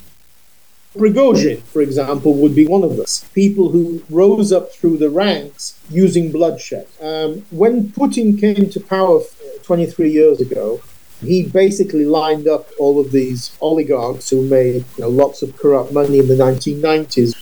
Prigozhin, 0.98 1.62
for 1.62 1.82
example, 1.82 2.34
would 2.34 2.56
be 2.56 2.66
one 2.66 2.84
of 2.84 3.00
us. 3.00 3.24
People 3.36 3.70
who 3.70 4.04
rose 4.10 4.52
up 4.52 4.74
through 4.74 4.98
the 4.98 5.10
ranks 5.10 5.80
using 5.90 6.32
bloodshed. 6.32 6.88
Um, 7.00 7.46
when 7.52 7.90
Putin 7.90 8.40
came 8.40 8.70
to 8.72 8.80
power 8.80 9.22
23 9.64 10.10
years 10.10 10.42
ago, 10.42 10.82
he 11.22 11.44
basically 11.44 12.06
lined 12.06 12.48
up 12.48 12.70
all 12.80 13.00
of 13.00 13.12
these 13.12 13.56
oligarchs 13.62 14.30
who 14.30 14.42
made 14.48 14.86
you 14.98 15.04
know, 15.04 15.10
lots 15.10 15.42
of 15.42 15.56
corrupt 15.58 15.92
money 15.92 16.20
in 16.20 16.28
the 16.28 16.36
1990s 16.36 17.36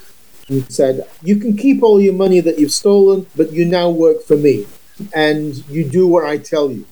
and 0.47 0.71
said, 0.71 1.07
You 1.23 1.37
can 1.37 1.57
keep 1.57 1.83
all 1.83 1.99
your 1.99 2.13
money 2.13 2.39
that 2.39 2.59
you've 2.59 2.71
stolen, 2.71 3.27
but 3.35 3.51
you 3.51 3.65
now 3.65 3.89
work 3.89 4.23
for 4.23 4.37
me 4.37 4.65
and 5.13 5.67
you 5.69 5.83
do 5.83 6.07
what 6.07 6.25
I 6.25 6.37
tell 6.37 6.71
you. 6.71 6.85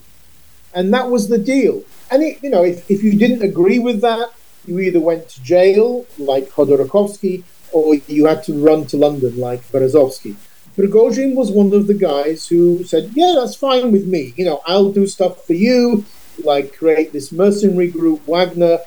And 0.74 0.92
that 0.92 1.10
was 1.10 1.28
the 1.28 1.38
deal. 1.38 1.84
And 2.10 2.22
it, 2.22 2.42
you 2.42 2.50
know, 2.50 2.64
if, 2.64 2.90
if 2.90 3.02
you 3.02 3.16
didn't 3.18 3.42
agree 3.42 3.78
with 3.78 4.00
that, 4.02 4.30
you 4.66 4.78
either 4.80 5.00
went 5.00 5.28
to 5.30 5.42
jail, 5.42 6.06
like 6.18 6.50
Khodorkovsky, 6.50 7.44
or 7.72 7.94
you 8.06 8.26
had 8.26 8.42
to 8.44 8.52
run 8.54 8.86
to 8.86 8.96
London, 8.96 9.36
like 9.38 9.60
Berezovsky. 9.70 10.36
Prigozhin 10.76 11.34
was 11.34 11.52
one 11.52 11.72
of 11.72 11.86
the 11.86 11.94
guys 11.94 12.48
who 12.48 12.82
said, 12.84 13.10
Yeah, 13.14 13.34
that's 13.36 13.54
fine 13.54 13.92
with 13.92 14.06
me. 14.06 14.34
You 14.36 14.44
know, 14.44 14.62
I'll 14.66 14.90
do 14.90 15.06
stuff 15.06 15.46
for 15.46 15.54
you, 15.54 16.04
like 16.42 16.76
create 16.76 17.12
this 17.12 17.30
mercenary 17.30 17.88
group, 17.88 18.26
Wagner, 18.26 18.78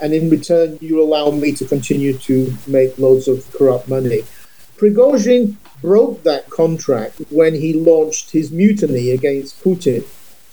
and 0.00 0.14
in 0.14 0.30
return, 0.30 0.78
you 0.80 1.00
allow 1.02 1.30
me 1.30 1.52
to 1.52 1.64
continue 1.64 2.16
to 2.18 2.54
make 2.66 2.98
loads 2.98 3.28
of 3.28 3.50
corrupt 3.52 3.88
money. 3.88 4.22
Prigozhin 4.76 5.56
broke 5.80 6.22
that 6.22 6.50
contract 6.50 7.20
when 7.30 7.54
he 7.54 7.72
launched 7.72 8.30
his 8.30 8.50
mutiny 8.50 9.10
against 9.10 9.62
Putin. 9.62 10.04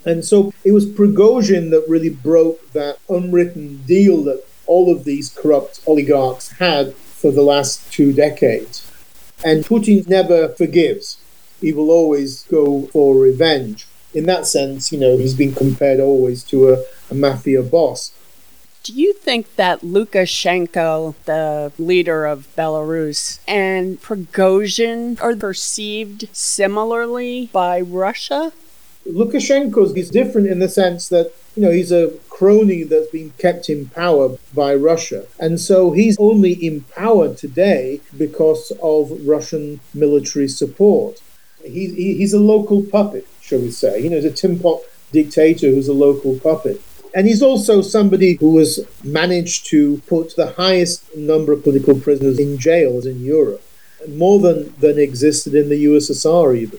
And 0.05 0.23
so 0.23 0.53
it 0.63 0.71
was 0.71 0.85
Prigozhin 0.85 1.71
that 1.71 1.85
really 1.87 2.09
broke 2.09 2.71
that 2.73 2.99
unwritten 3.09 3.83
deal 3.85 4.23
that 4.23 4.43
all 4.67 4.91
of 4.91 5.03
these 5.03 5.29
corrupt 5.29 5.81
oligarchs 5.85 6.49
had 6.53 6.93
for 6.93 7.31
the 7.31 7.41
last 7.41 7.91
two 7.91 8.13
decades. 8.13 8.91
And 9.43 9.63
Putin 9.63 10.07
never 10.07 10.49
forgives. 10.49 11.17
He 11.61 11.73
will 11.73 11.91
always 11.91 12.43
go 12.43 12.87
for 12.87 13.15
revenge. 13.15 13.87
In 14.13 14.25
that 14.25 14.47
sense, 14.47 14.91
you 14.91 14.99
know, 14.99 15.17
he's 15.17 15.33
been 15.33 15.53
compared 15.53 15.99
always 15.99 16.43
to 16.45 16.69
a, 16.69 16.83
a 17.11 17.15
mafia 17.15 17.61
boss. 17.63 18.11
Do 18.85 18.93
you 18.93 19.13
think 19.13 19.55
that 19.55 19.81
Lukashenko, 19.81 21.15
the 21.25 21.71
leader 21.79 22.27
of 22.27 22.47
Belarus, 22.55 23.39
and 23.47 23.99
Prigozhin 23.99 25.19
are 25.19 25.35
perceived 25.35 26.29
similarly 26.31 27.49
by 27.51 27.81
Russia? 27.81 28.53
Lukashenko 29.07 29.97
is 29.97 30.11
different 30.11 30.45
in 30.45 30.59
the 30.59 30.69
sense 30.69 31.09
that, 31.09 31.33
you 31.55 31.63
know, 31.63 31.71
he's 31.71 31.91
a 31.91 32.11
crony 32.29 32.83
that's 32.83 33.09
been 33.09 33.31
kept 33.39 33.71
in 33.71 33.89
power 33.89 34.37
by 34.53 34.75
Russia. 34.75 35.25
And 35.39 35.59
so 35.59 35.93
he's 35.93 36.15
only 36.19 36.51
in 36.53 36.81
power 36.81 37.33
today 37.33 38.01
because 38.15 38.71
of 38.83 39.09
Russian 39.25 39.79
military 39.95 40.47
support. 40.47 41.23
He, 41.63 41.87
he, 41.87 42.13
he's 42.17 42.33
a 42.35 42.39
local 42.39 42.83
puppet, 42.83 43.27
shall 43.41 43.61
we 43.61 43.71
say. 43.71 44.01
You 44.01 44.11
know, 44.11 44.17
he's 44.17 44.25
a 44.25 44.31
tin 44.31 44.59
pot 44.59 44.81
dictator 45.11 45.69
who's 45.69 45.87
a 45.87 45.93
local 45.93 46.37
puppet. 46.37 46.83
And 47.15 47.27
he's 47.27 47.41
also 47.41 47.81
somebody 47.81 48.33
who 48.33 48.57
has 48.57 48.85
managed 49.01 49.67
to 49.67 50.01
put 50.05 50.35
the 50.35 50.51
highest 50.51 51.15
number 51.15 51.53
of 51.53 51.63
political 51.63 51.97
prisoners 51.97 52.37
in 52.37 52.57
jails 52.57 53.05
in 53.05 53.23
Europe, 53.23 53.63
more 54.09 54.39
than, 54.41 54.75
than 54.79 54.99
existed 54.99 55.55
in 55.55 55.69
the 55.69 55.85
USSR 55.85 56.57
even. 56.57 56.77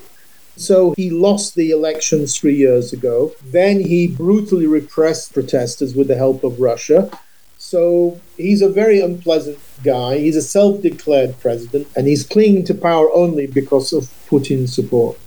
So 0.56 0.92
he 0.94 1.08
lost 1.08 1.54
the 1.54 1.70
elections 1.70 2.36
three 2.36 2.54
years 2.54 2.92
ago. 2.92 3.32
Then 3.44 3.80
he 3.80 4.08
brutally 4.08 4.66
repressed 4.66 5.32
protesters 5.32 5.94
with 5.94 6.08
the 6.08 6.16
help 6.16 6.44
of 6.44 6.60
Russia. 6.60 7.10
So 7.56 8.20
he's 8.36 8.60
a 8.60 8.68
very 8.68 9.00
unpleasant 9.00 9.58
guy. 9.82 10.18
He's 10.18 10.36
a 10.36 10.42
self 10.42 10.82
declared 10.82 11.40
president, 11.40 11.88
and 11.96 12.06
he's 12.06 12.26
clinging 12.26 12.64
to 12.64 12.74
power 12.74 13.10
only 13.12 13.46
because 13.46 13.94
of 13.94 14.04
Putin's 14.28 14.74
support. 14.74 15.18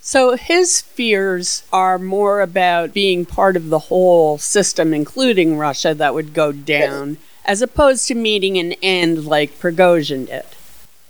So 0.00 0.36
his 0.36 0.80
fears 0.80 1.64
are 1.72 1.98
more 1.98 2.40
about 2.40 2.94
being 2.94 3.26
part 3.26 3.56
of 3.56 3.68
the 3.68 3.78
whole 3.78 4.38
system, 4.38 4.94
including 4.94 5.58
Russia, 5.58 5.94
that 5.94 6.14
would 6.14 6.32
go 6.32 6.52
down, 6.52 7.18
as 7.44 7.60
opposed 7.60 8.08
to 8.08 8.14
meeting 8.14 8.56
an 8.58 8.72
end 8.82 9.26
like 9.26 9.58
Prigozhin 9.58 10.26
did. 10.26 10.44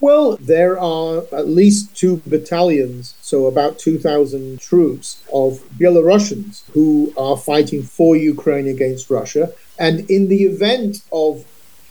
Well, 0.00 0.36
there 0.36 0.78
are 0.78 1.24
at 1.32 1.48
least 1.48 1.96
two 1.96 2.22
battalions, 2.24 3.14
so 3.20 3.46
about 3.46 3.80
2,000 3.80 4.60
troops 4.60 5.20
of 5.32 5.60
Belarusians 5.76 6.62
who 6.70 7.12
are 7.16 7.36
fighting 7.36 7.82
for 7.82 8.16
Ukraine 8.16 8.68
against 8.68 9.10
Russia. 9.10 9.52
And 9.76 10.08
in 10.08 10.28
the 10.28 10.44
event 10.44 11.02
of 11.12 11.44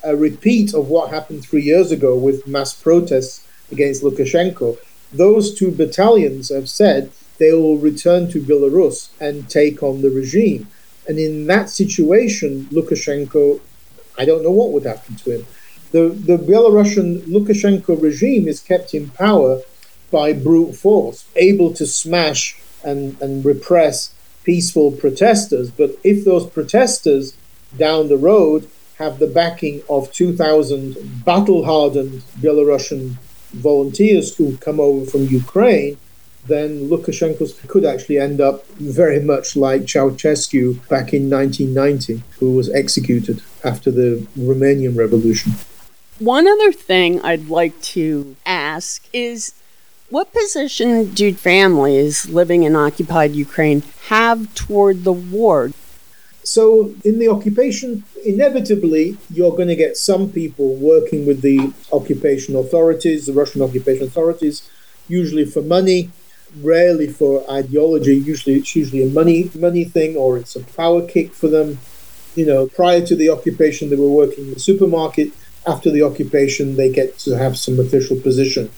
a 0.03 0.15
repeat 0.15 0.73
of 0.73 0.87
what 0.87 1.09
happened 1.09 1.43
three 1.43 1.63
years 1.63 1.91
ago 1.91 2.15
with 2.15 2.47
mass 2.47 2.73
protests 2.73 3.45
against 3.71 4.03
Lukashenko, 4.03 4.77
those 5.11 5.53
two 5.53 5.71
battalions 5.71 6.49
have 6.49 6.69
said 6.69 7.11
they 7.37 7.53
will 7.53 7.77
return 7.77 8.29
to 8.31 8.41
Belarus 8.41 9.09
and 9.19 9.49
take 9.49 9.83
on 9.83 10.01
the 10.01 10.09
regime. 10.09 10.67
And 11.07 11.19
in 11.19 11.47
that 11.47 11.69
situation, 11.69 12.65
Lukashenko, 12.65 13.61
I 14.17 14.25
don't 14.25 14.43
know 14.43 14.51
what 14.51 14.71
would 14.71 14.85
happen 14.85 15.15
to 15.15 15.31
him. 15.31 15.45
The, 15.91 16.09
the 16.09 16.37
Belarusian 16.37 17.21
Lukashenko 17.27 18.01
regime 18.01 18.47
is 18.47 18.59
kept 18.59 18.93
in 18.93 19.09
power 19.11 19.61
by 20.11 20.33
brute 20.33 20.73
force, 20.73 21.25
able 21.35 21.73
to 21.73 21.85
smash 21.85 22.59
and, 22.83 23.19
and 23.21 23.45
repress 23.45 24.13
peaceful 24.43 24.91
protesters. 24.91 25.71
But 25.71 25.97
if 26.03 26.25
those 26.25 26.47
protesters 26.47 27.37
down 27.77 28.09
the 28.09 28.17
road 28.17 28.69
have 28.97 29.19
the 29.19 29.27
backing 29.27 29.83
of 29.89 30.11
2,000 30.11 31.23
battle 31.23 31.65
hardened 31.65 32.23
Belarusian 32.39 33.17
volunteers 33.53 34.35
who 34.35 34.57
come 34.57 34.79
over 34.79 35.05
from 35.05 35.25
Ukraine, 35.25 35.97
then 36.47 36.87
Lukashenko 36.89 37.67
could 37.67 37.85
actually 37.85 38.17
end 38.17 38.39
up 38.39 38.65
very 38.75 39.19
much 39.19 39.55
like 39.55 39.81
Ceausescu 39.81 40.87
back 40.87 41.13
in 41.13 41.29
1990, 41.29 42.23
who 42.39 42.51
was 42.53 42.69
executed 42.69 43.41
after 43.63 43.91
the 43.91 44.25
Romanian 44.37 44.97
Revolution. 44.97 45.53
One 46.19 46.47
other 46.47 46.71
thing 46.71 47.21
I'd 47.21 47.49
like 47.49 47.79
to 47.93 48.35
ask 48.45 49.07
is 49.13 49.53
what 50.09 50.33
position 50.33 51.13
do 51.13 51.33
families 51.33 52.29
living 52.29 52.63
in 52.63 52.75
occupied 52.75 53.35
Ukraine 53.35 53.83
have 54.07 54.53
toward 54.55 55.03
the 55.03 55.11
war? 55.11 55.71
So, 56.47 56.95
in 57.03 57.19
the 57.19 57.27
occupation, 57.27 58.05
inevitably, 58.23 59.17
you're 59.29 59.51
going 59.51 59.67
to 59.67 59.75
get 59.75 59.97
some 59.97 60.29
people 60.31 60.75
working 60.75 61.25
with 61.25 61.41
the 61.41 61.73
occupation 61.91 62.55
authorities, 62.55 63.25
the 63.25 63.33
Russian 63.33 63.61
occupation 63.61 64.07
authorities, 64.07 64.61
usually 65.09 65.43
for 65.43 65.61
money, 65.61 66.09
rarely 66.61 67.07
for 67.07 67.43
ideology. 67.51 68.15
Usually, 68.15 68.55
it's 68.55 68.73
usually 68.77 69.03
a 69.03 69.09
money 69.09 69.51
money 69.55 69.83
thing 69.83 70.15
or 70.15 70.37
it's 70.37 70.55
a 70.55 70.63
power 70.63 71.05
kick 71.05 71.33
for 71.33 71.49
them. 71.49 71.79
You 72.35 72.45
know, 72.45 72.67
prior 72.67 73.05
to 73.05 73.15
the 73.15 73.29
occupation, 73.29 73.89
they 73.89 73.97
were 73.97 74.17
working 74.23 74.45
in 74.45 74.53
the 74.53 74.61
supermarket. 74.61 75.33
After 75.67 75.91
the 75.91 76.03
occupation, 76.03 76.77
they 76.77 76.89
get 76.89 77.19
to 77.25 77.37
have 77.37 77.57
some 77.57 77.77
official 77.77 78.17
position. 78.21 78.71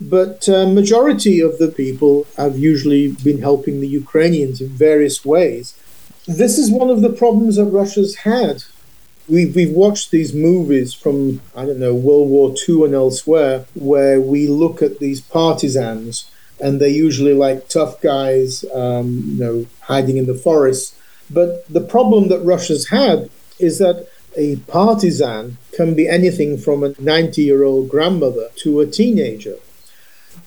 But 0.00 0.48
uh, 0.48 0.66
majority 0.66 1.40
of 1.40 1.58
the 1.58 1.68
people 1.68 2.26
have 2.38 2.58
usually 2.58 3.12
been 3.12 3.42
helping 3.42 3.80
the 3.80 3.88
Ukrainians 4.02 4.62
in 4.62 4.68
various 4.68 5.26
ways 5.26 5.74
this 6.26 6.58
is 6.58 6.70
one 6.70 6.90
of 6.90 7.02
the 7.02 7.12
problems 7.12 7.56
that 7.56 7.66
Russia's 7.66 8.16
had. 8.16 8.64
We've, 9.28 9.54
we've 9.54 9.72
watched 9.72 10.10
these 10.10 10.34
movies 10.34 10.94
from, 10.94 11.40
I 11.54 11.66
don't 11.66 11.78
know, 11.78 11.94
World 11.94 12.28
War 12.28 12.54
II 12.68 12.84
and 12.84 12.94
elsewhere, 12.94 13.66
where 13.74 14.20
we 14.20 14.46
look 14.46 14.82
at 14.82 14.98
these 14.98 15.20
partisans, 15.20 16.30
and 16.60 16.80
they're 16.80 16.88
usually 16.88 17.34
like 17.34 17.68
tough 17.68 18.00
guys, 18.00 18.64
um, 18.74 19.24
you 19.26 19.44
know, 19.44 19.66
hiding 19.82 20.16
in 20.16 20.26
the 20.26 20.34
forest. 20.34 20.94
But 21.30 21.66
the 21.68 21.80
problem 21.80 22.28
that 22.28 22.40
Russia's 22.40 22.88
had 22.88 23.30
is 23.58 23.78
that 23.78 24.08
a 24.36 24.56
partisan 24.56 25.58
can 25.72 25.94
be 25.94 26.08
anything 26.08 26.58
from 26.58 26.84
a 26.84 26.94
90 26.98 27.42
year 27.42 27.64
old 27.64 27.88
grandmother 27.88 28.50
to 28.56 28.80
a 28.80 28.86
teenager. 28.86 29.56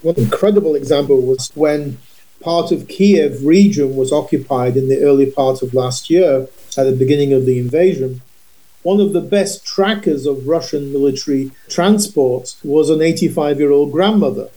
One 0.02 0.16
incredible 0.16 0.76
example 0.76 1.22
was 1.22 1.52
when 1.56 1.98
part 2.40 2.72
of 2.72 2.88
Kiev 2.88 3.46
region 3.46 3.96
was 3.96 4.12
occupied 4.12 4.78
in 4.78 4.90
the 4.90 5.04
early 5.04 5.30
part 5.30 5.62
of 5.62 5.74
last 5.74 6.10
year, 6.10 6.48
at 6.78 6.84
the 6.84 6.96
beginning 6.96 7.34
of 7.34 7.46
the 7.46 7.60
invasion. 7.60 8.22
One 8.84 9.02
of 9.02 9.14
the 9.14 9.22
best 9.22 9.66
trackers 9.66 10.26
of 10.26 10.48
Russian 10.48 10.94
military 10.94 11.52
transports 11.68 12.58
was 12.64 12.90
an 12.90 13.02
85 13.02 13.60
year 13.60 13.72
old 13.72 13.92
grandmother. 13.92 14.50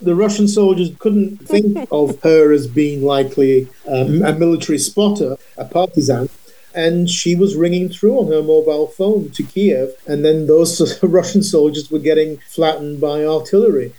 The 0.00 0.16
Russian 0.16 0.48
soldiers 0.48 0.90
couldn't 0.98 1.38
think 1.46 1.86
of 1.92 2.20
her 2.22 2.52
as 2.52 2.66
being 2.66 3.02
likely 3.02 3.68
um, 3.86 4.22
a 4.22 4.32
military 4.32 4.78
spotter, 4.78 5.36
a 5.56 5.64
partisan. 5.64 6.28
And 6.74 7.08
she 7.08 7.36
was 7.36 7.54
ringing 7.54 7.90
through 7.90 8.18
on 8.18 8.32
her 8.32 8.42
mobile 8.42 8.86
phone 8.86 9.30
to 9.30 9.42
Kiev, 9.42 9.94
and 10.06 10.24
then 10.24 10.46
those 10.46 10.80
Russian 11.02 11.42
soldiers 11.42 11.90
were 11.90 11.98
getting 11.98 12.38
flattened 12.38 13.00
by 13.00 13.24
artillery. 13.24 13.92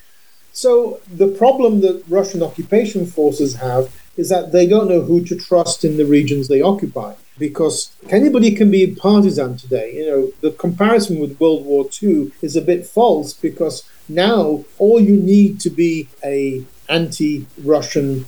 So 0.53 1.01
the 1.11 1.27
problem 1.27 1.81
that 1.81 2.03
Russian 2.07 2.43
occupation 2.43 3.07
forces 3.07 3.55
have 3.55 3.91
is 4.15 4.29
that 4.29 4.51
they 4.51 4.67
don't 4.67 4.87
know 4.87 5.01
who 5.01 5.25
to 5.25 5.35
trust 5.35 5.83
in 5.83 5.97
the 5.97 6.05
regions 6.05 6.47
they 6.47 6.61
occupy 6.61 7.15
because 7.39 7.91
anybody 8.09 8.51
can 8.51 8.69
be 8.69 8.83
a 8.83 8.95
partisan 8.95 9.57
today. 9.57 9.95
You 9.95 10.05
know, 10.05 10.33
the 10.41 10.51
comparison 10.51 11.19
with 11.19 11.39
World 11.39 11.65
War 11.65 11.89
II 12.01 12.31
is 12.43 12.55
a 12.55 12.61
bit 12.61 12.85
false 12.85 13.33
because 13.33 13.83
now 14.07 14.63
all 14.77 14.99
you 14.99 15.17
need 15.17 15.59
to 15.61 15.71
be 15.71 16.07
a 16.23 16.63
anti-Russian 16.87 18.25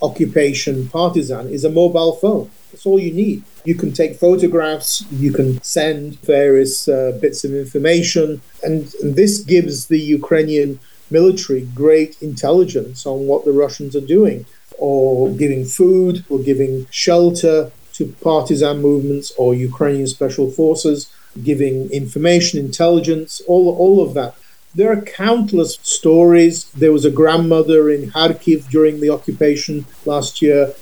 occupation 0.00 0.88
partisan 0.88 1.48
is 1.48 1.64
a 1.64 1.70
mobile 1.70 2.14
phone. 2.14 2.48
That's 2.70 2.86
all 2.86 3.00
you 3.00 3.12
need. 3.12 3.42
You 3.64 3.74
can 3.74 3.92
take 3.92 4.16
photographs, 4.16 5.04
you 5.10 5.32
can 5.32 5.60
send 5.62 6.20
various 6.20 6.86
uh, 6.86 7.18
bits 7.20 7.42
of 7.42 7.52
information, 7.52 8.40
and, 8.62 8.94
and 9.02 9.16
this 9.16 9.38
gives 9.38 9.86
the 9.86 9.98
Ukrainian 9.98 10.78
military 11.10 11.62
great 11.74 12.20
intelligence 12.20 13.06
on 13.06 13.26
what 13.26 13.44
the 13.44 13.52
Russians 13.52 13.94
are 13.96 14.00
doing, 14.00 14.46
or 14.78 15.30
giving 15.30 15.64
food, 15.64 16.24
or 16.28 16.38
giving 16.38 16.86
shelter 16.90 17.70
to 17.94 18.14
partisan 18.20 18.82
movements 18.82 19.32
or 19.38 19.54
Ukrainian 19.54 20.06
special 20.06 20.50
forces, 20.50 21.10
giving 21.42 21.90
information, 21.90 22.60
intelligence, 22.60 23.40
all, 23.46 23.74
all 23.74 24.02
of 24.06 24.12
that. 24.14 24.34
There 24.74 24.92
are 24.92 25.00
countless 25.00 25.78
stories. 25.82 26.64
There 26.72 26.92
was 26.92 27.06
a 27.06 27.10
grandmother 27.10 27.88
in 27.88 28.10
Kharkiv 28.10 28.68
during 28.68 29.00
the 29.00 29.08
occupation 29.08 29.86
last 30.04 30.42
year. 30.42 30.74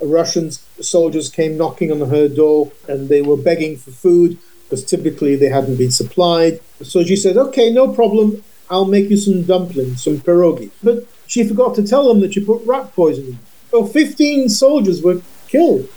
Russian 0.00 0.50
soldiers 0.80 1.28
came 1.28 1.58
knocking 1.58 1.92
on 1.92 2.08
her 2.08 2.28
door 2.28 2.72
and 2.88 3.10
they 3.10 3.20
were 3.20 3.36
begging 3.36 3.76
for 3.76 3.90
food 3.90 4.38
because 4.64 4.84
typically 4.84 5.36
they 5.36 5.50
hadn't 5.50 5.76
been 5.76 5.90
supplied. 5.90 6.60
So 6.80 7.04
she 7.04 7.16
said, 7.16 7.36
Okay, 7.36 7.70
no 7.70 7.92
problem. 7.92 8.42
I'll 8.72 8.86
make 8.86 9.10
you 9.10 9.18
some 9.18 9.42
dumplings, 9.42 10.02
some 10.02 10.18
pierogi. 10.18 10.70
But 10.82 11.06
she 11.26 11.46
forgot 11.46 11.74
to 11.74 11.86
tell 11.86 12.08
them 12.08 12.20
that 12.20 12.32
she 12.32 12.44
put 12.44 12.66
rat 12.66 12.94
poison 12.94 13.26
in. 13.26 13.38
So 13.70 13.84
15 13.84 14.48
soldiers 14.48 15.02
were 15.02 15.20
killed. 15.46 15.88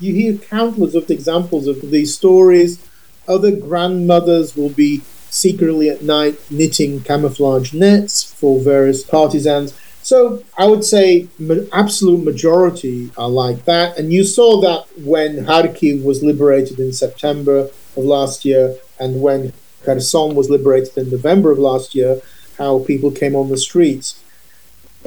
You 0.00 0.14
hear 0.14 0.38
countless 0.38 0.94
of 0.94 1.10
examples 1.10 1.66
of 1.66 1.90
these 1.90 2.14
stories. 2.14 2.84
Other 3.28 3.54
grandmothers 3.54 4.56
will 4.56 4.70
be 4.70 5.02
secretly 5.28 5.90
at 5.90 6.02
night 6.02 6.40
knitting 6.50 7.02
camouflage 7.02 7.74
nets 7.74 8.22
for 8.22 8.60
various 8.60 9.04
partisans. 9.04 9.78
So 10.02 10.42
I 10.56 10.66
would 10.66 10.84
say 10.84 11.28
absolute 11.72 12.24
majority 12.24 13.10
are 13.18 13.28
like 13.28 13.66
that. 13.66 13.98
And 13.98 14.10
you 14.10 14.24
saw 14.24 14.60
that 14.62 14.86
when 15.04 15.44
Kharkiv 15.44 16.02
was 16.02 16.22
liberated 16.22 16.78
in 16.78 16.92
September 16.92 17.68
of 17.96 18.04
last 18.04 18.44
year 18.44 18.76
and 18.98 19.20
when 19.20 19.52
Kherson 19.84 20.34
was 20.34 20.50
liberated 20.50 20.96
in 20.96 21.10
November 21.10 21.50
of 21.50 21.58
last 21.58 21.94
year, 21.94 22.20
how 22.58 22.80
people 22.80 23.10
came 23.10 23.34
on 23.34 23.48
the 23.48 23.56
streets. 23.56 24.20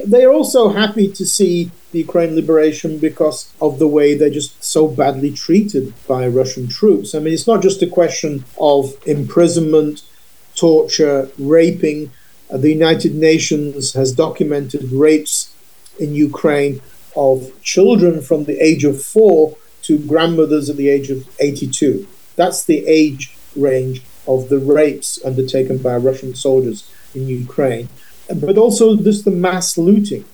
They're 0.04 0.32
also 0.32 0.68
happy 0.68 1.10
to 1.12 1.26
see 1.26 1.70
the 1.90 1.98
Ukraine 2.00 2.34
liberation 2.34 2.98
because 2.98 3.52
of 3.60 3.78
the 3.78 3.88
way 3.88 4.14
they're 4.14 4.30
just 4.30 4.62
so 4.62 4.86
badly 4.86 5.32
treated 5.32 5.92
by 6.06 6.28
Russian 6.28 6.68
troops. 6.68 7.14
I 7.14 7.18
mean, 7.18 7.34
it's 7.34 7.46
not 7.46 7.62
just 7.62 7.82
a 7.82 7.86
question 7.86 8.44
of 8.60 8.94
imprisonment, 9.06 10.02
torture, 10.54 11.30
raping. 11.38 12.10
The 12.50 12.72
United 12.72 13.14
Nations 13.14 13.94
has 13.94 14.12
documented 14.12 14.92
rapes 14.92 15.54
in 15.98 16.14
Ukraine 16.14 16.80
of 17.16 17.50
children 17.62 18.22
from 18.22 18.44
the 18.44 18.62
age 18.62 18.84
of 18.84 19.02
four 19.02 19.56
to 19.82 19.98
grandmothers 19.98 20.70
at 20.70 20.76
the 20.76 20.88
age 20.88 21.10
of 21.10 21.28
82. 21.40 22.06
That's 22.36 22.64
the 22.64 22.86
age 22.86 23.36
range 23.56 24.02
of 24.28 24.48
the 24.50 24.58
rapes 24.58 25.18
undertaken 25.24 25.78
by 25.78 25.96
Russian 25.96 26.34
soldiers 26.34 26.88
in 27.14 27.26
Ukraine, 27.26 27.88
but 28.32 28.58
also 28.58 28.94
just 28.96 29.24
the 29.24 29.30
mass 29.30 29.76
looting. 29.78 30.24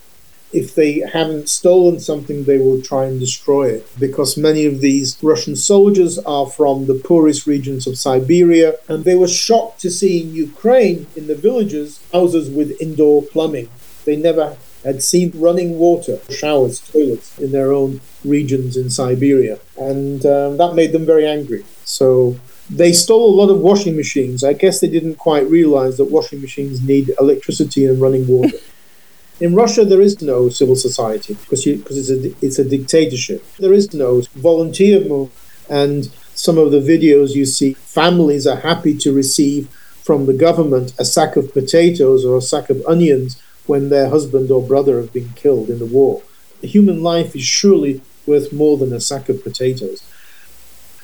If 0.53 0.75
they 0.75 1.01
haven't 1.01 1.49
stolen 1.49 1.99
something, 1.99 2.45
they 2.45 2.59
will 2.59 2.81
try 2.81 3.07
and 3.07 3.19
destroy 3.19 3.71
it 3.71 3.89
because 3.99 4.37
many 4.37 4.67
of 4.67 4.81
these 4.81 5.19
Russian 5.21 5.57
soldiers 5.57 6.19
are 6.19 6.47
from 6.47 6.87
the 6.87 6.95
poorest 6.95 7.47
regions 7.47 7.89
of 7.89 7.99
Siberia, 7.99 8.75
and 8.89 9.05
they 9.05 9.17
were 9.17 9.27
shocked 9.47 9.81
to 9.81 9.91
see 9.91 10.23
in 10.23 10.35
Ukraine, 10.35 11.07
in 11.17 11.27
the 11.27 11.35
villages, 11.35 12.01
houses 12.13 12.51
with 12.51 12.81
indoor 12.81 13.23
plumbing. 13.23 13.69
They 14.05 14.17
never 14.17 14.57
had 14.85 15.03
seen 15.03 15.33
running 15.35 15.79
water, 15.79 16.21
showers, 16.31 16.79
toilets 16.81 17.37
in 17.39 17.51
their 17.51 17.73
own 17.73 18.01
regions 18.25 18.77
in 18.77 18.91
Siberia. 18.91 19.59
And 19.79 20.25
um, 20.27 20.59
that 20.59 20.75
made 20.75 20.93
them 20.93 21.07
very 21.07 21.27
angry. 21.27 21.65
So 21.85 22.39
they 22.71 22.93
stole 22.93 23.29
a 23.29 23.39
lot 23.41 23.51
of 23.51 23.61
washing 23.61 23.97
machines. 23.97 24.43
I 24.43 24.53
guess 24.53 24.81
they 24.81 24.89
didn't 24.89 25.17
quite 25.17 25.49
realize 25.49 25.97
that 25.99 26.07
washing 26.07 26.41
machines 26.41 26.83
need 26.83 27.13
electricity 27.21 27.87
and 27.87 28.01
running 28.01 28.27
water. 28.27 28.59
In 29.41 29.55
Russia, 29.55 29.85
there 29.85 30.01
is 30.01 30.23
no 30.23 30.49
civil 30.49 30.77
society 30.77 31.35
because 31.35 31.65
because 31.65 31.99
it's 31.99 32.11
a 32.11 32.47
it's 32.47 32.59
a 32.59 32.65
dictatorship. 32.65 33.45
There 33.59 33.73
is 33.73 33.93
no 33.93 34.23
volunteer 34.35 35.01
movement, 35.01 35.33
and 35.69 36.09
some 36.35 36.57
of 36.57 36.71
the 36.71 36.79
videos 36.79 37.35
you 37.35 37.45
see, 37.45 37.75
families 37.75 38.47
are 38.47 38.57
happy 38.57 38.97
to 38.99 39.13
receive 39.13 39.69
from 40.03 40.27
the 40.27 40.35
government 40.35 40.95
a 40.99 41.05
sack 41.05 41.37
of 41.37 41.53
potatoes 41.53 42.25
or 42.25 42.37
a 42.37 42.43
sack 42.43 42.71
of 42.71 42.85
onions 42.87 43.41
when 43.67 43.89
their 43.89 44.09
husband 44.11 44.51
or 44.51 44.63
brother 44.63 45.01
have 45.01 45.13
been 45.13 45.31
killed 45.31 45.71
in 45.71 45.79
the 45.79 45.87
war. 45.87 46.23
A 46.63 46.67
human 46.67 47.03
life 47.03 47.35
is 47.35 47.43
surely 47.43 48.03
worth 48.27 48.53
more 48.53 48.77
than 48.77 48.93
a 48.93 49.01
sack 49.01 49.29
of 49.29 49.43
potatoes. 49.43 50.03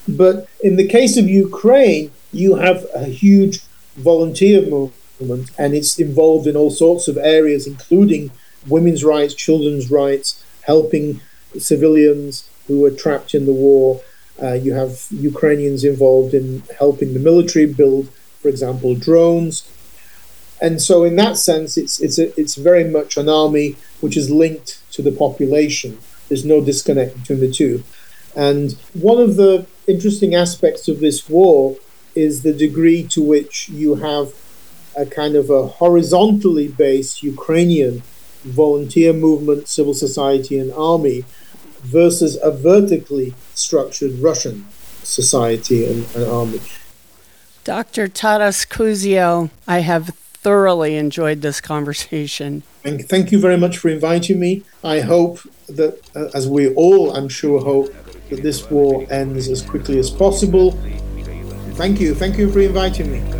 But 0.08 0.48
in 0.62 0.76
the 0.76 0.86
case 0.86 1.16
of 1.16 1.28
Ukraine, 1.28 2.10
you 2.32 2.56
have 2.56 2.86
a 2.94 3.04
huge 3.04 3.60
volunteer 3.96 4.62
movement, 4.62 5.50
and 5.58 5.74
it's 5.74 5.98
involved 5.98 6.46
in 6.46 6.56
all 6.56 6.70
sorts 6.70 7.08
of 7.08 7.16
areas, 7.18 7.66
including 7.66 8.30
women's 8.66 9.04
rights, 9.04 9.34
children's 9.34 9.90
rights, 9.90 10.44
helping 10.62 11.20
civilians 11.58 12.48
who 12.66 12.80
were 12.80 12.90
trapped 12.90 13.34
in 13.34 13.46
the 13.46 13.52
war. 13.52 14.00
Uh, 14.42 14.54
you 14.54 14.74
have 14.74 15.06
Ukrainians 15.10 15.84
involved 15.84 16.34
in 16.34 16.62
helping 16.78 17.12
the 17.12 17.20
military 17.20 17.66
build, 17.66 18.08
for 18.40 18.48
example, 18.48 18.94
drones. 18.94 19.68
And 20.62 20.80
so, 20.80 21.04
in 21.04 21.16
that 21.16 21.36
sense, 21.36 21.76
it's 21.76 22.00
it's 22.00 22.18
a, 22.18 22.38
it's 22.38 22.54
very 22.54 22.84
much 22.84 23.16
an 23.16 23.28
army 23.28 23.76
which 24.00 24.16
is 24.16 24.30
linked 24.30 24.80
to 24.92 25.02
the 25.02 25.12
population. 25.12 25.98
There's 26.28 26.44
no 26.44 26.60
disconnect 26.60 27.18
between 27.18 27.40
the 27.40 27.50
two. 27.50 27.82
And 28.36 28.72
one 28.94 29.18
of 29.18 29.36
the 29.36 29.66
interesting 29.90 30.34
aspects 30.34 30.88
of 30.88 31.00
this 31.00 31.28
war 31.28 31.76
is 32.14 32.42
the 32.42 32.52
degree 32.52 33.02
to 33.04 33.22
which 33.22 33.68
you 33.68 33.96
have 33.96 34.32
a 34.96 35.06
kind 35.06 35.36
of 35.36 35.50
a 35.50 35.66
horizontally 35.66 36.68
based 36.68 37.22
Ukrainian 37.22 38.02
volunteer 38.42 39.12
movement, 39.12 39.68
civil 39.68 39.94
society, 39.94 40.58
and 40.58 40.72
army 40.72 41.24
versus 41.82 42.38
a 42.42 42.50
vertically 42.50 43.34
structured 43.54 44.12
Russian 44.18 44.66
society 45.02 45.86
and, 45.86 46.06
and 46.14 46.24
army. 46.24 46.60
Dr. 47.64 48.08
Taras 48.08 48.64
Kuzio, 48.64 49.50
I 49.68 49.80
have 49.80 50.08
thoroughly 50.42 50.96
enjoyed 50.96 51.42
this 51.42 51.60
conversation. 51.60 52.62
And 52.84 53.06
thank 53.06 53.30
you 53.30 53.38
very 53.38 53.58
much 53.58 53.76
for 53.76 53.88
inviting 53.88 54.40
me. 54.40 54.62
I 54.82 55.00
hope 55.00 55.40
that, 55.68 56.00
uh, 56.16 56.28
as 56.34 56.48
we 56.48 56.72
all, 56.74 57.14
I'm 57.14 57.28
sure, 57.28 57.60
hope 57.60 57.94
that 58.30 58.42
this 58.42 58.70
war 58.70 59.06
ends 59.10 59.48
as 59.48 59.62
quickly 59.62 59.98
as 59.98 60.10
possible. 60.10 60.72
Thank 61.74 62.00
you. 62.00 62.14
Thank 62.14 62.38
you 62.38 62.50
for 62.50 62.60
inviting 62.60 63.12
me. 63.12 63.39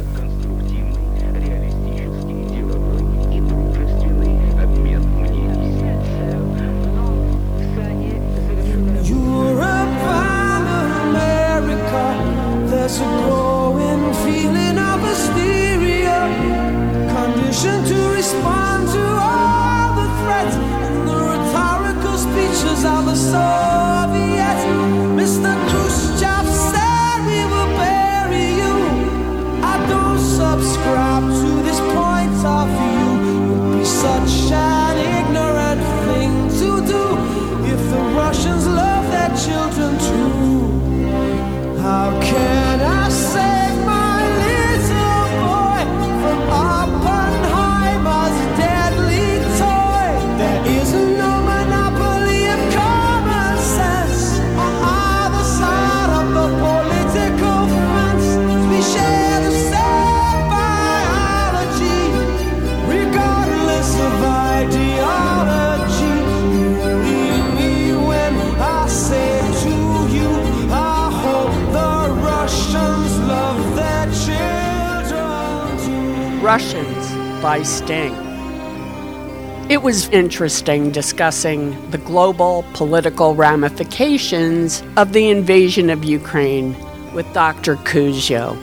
By 77.90 78.08
Sting. 78.08 79.70
It 79.70 79.82
was 79.82 80.08
interesting 80.08 80.90
discussing 80.90 81.90
the 81.90 81.98
global 81.98 82.64
political 82.74 83.34
ramifications 83.34 84.82
of 84.96 85.12
the 85.12 85.28
invasion 85.28 85.90
of 85.90 86.04
Ukraine 86.04 86.76
with 87.14 87.32
Dr. 87.32 87.76
Kuzio. 87.76 88.56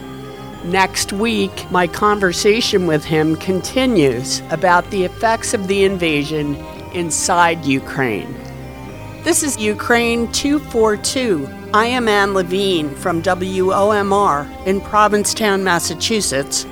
Next 0.64 1.12
week, 1.12 1.70
my 1.70 1.86
conversation 1.86 2.86
with 2.86 3.04
him 3.04 3.36
continues 3.36 4.42
about 4.50 4.90
the 4.90 5.04
effects 5.04 5.54
of 5.54 5.68
the 5.68 5.84
invasion 5.84 6.56
inside 6.92 7.64
Ukraine. 7.64 8.34
This 9.22 9.42
is 9.42 9.58
Ukraine 9.58 10.30
242. 10.32 11.48
I 11.72 11.86
am 11.86 12.08
Anne 12.08 12.34
Levine 12.34 12.94
from 12.96 13.22
WOMR 13.22 14.66
in 14.66 14.80
Provincetown, 14.80 15.64
Massachusetts 15.64 16.66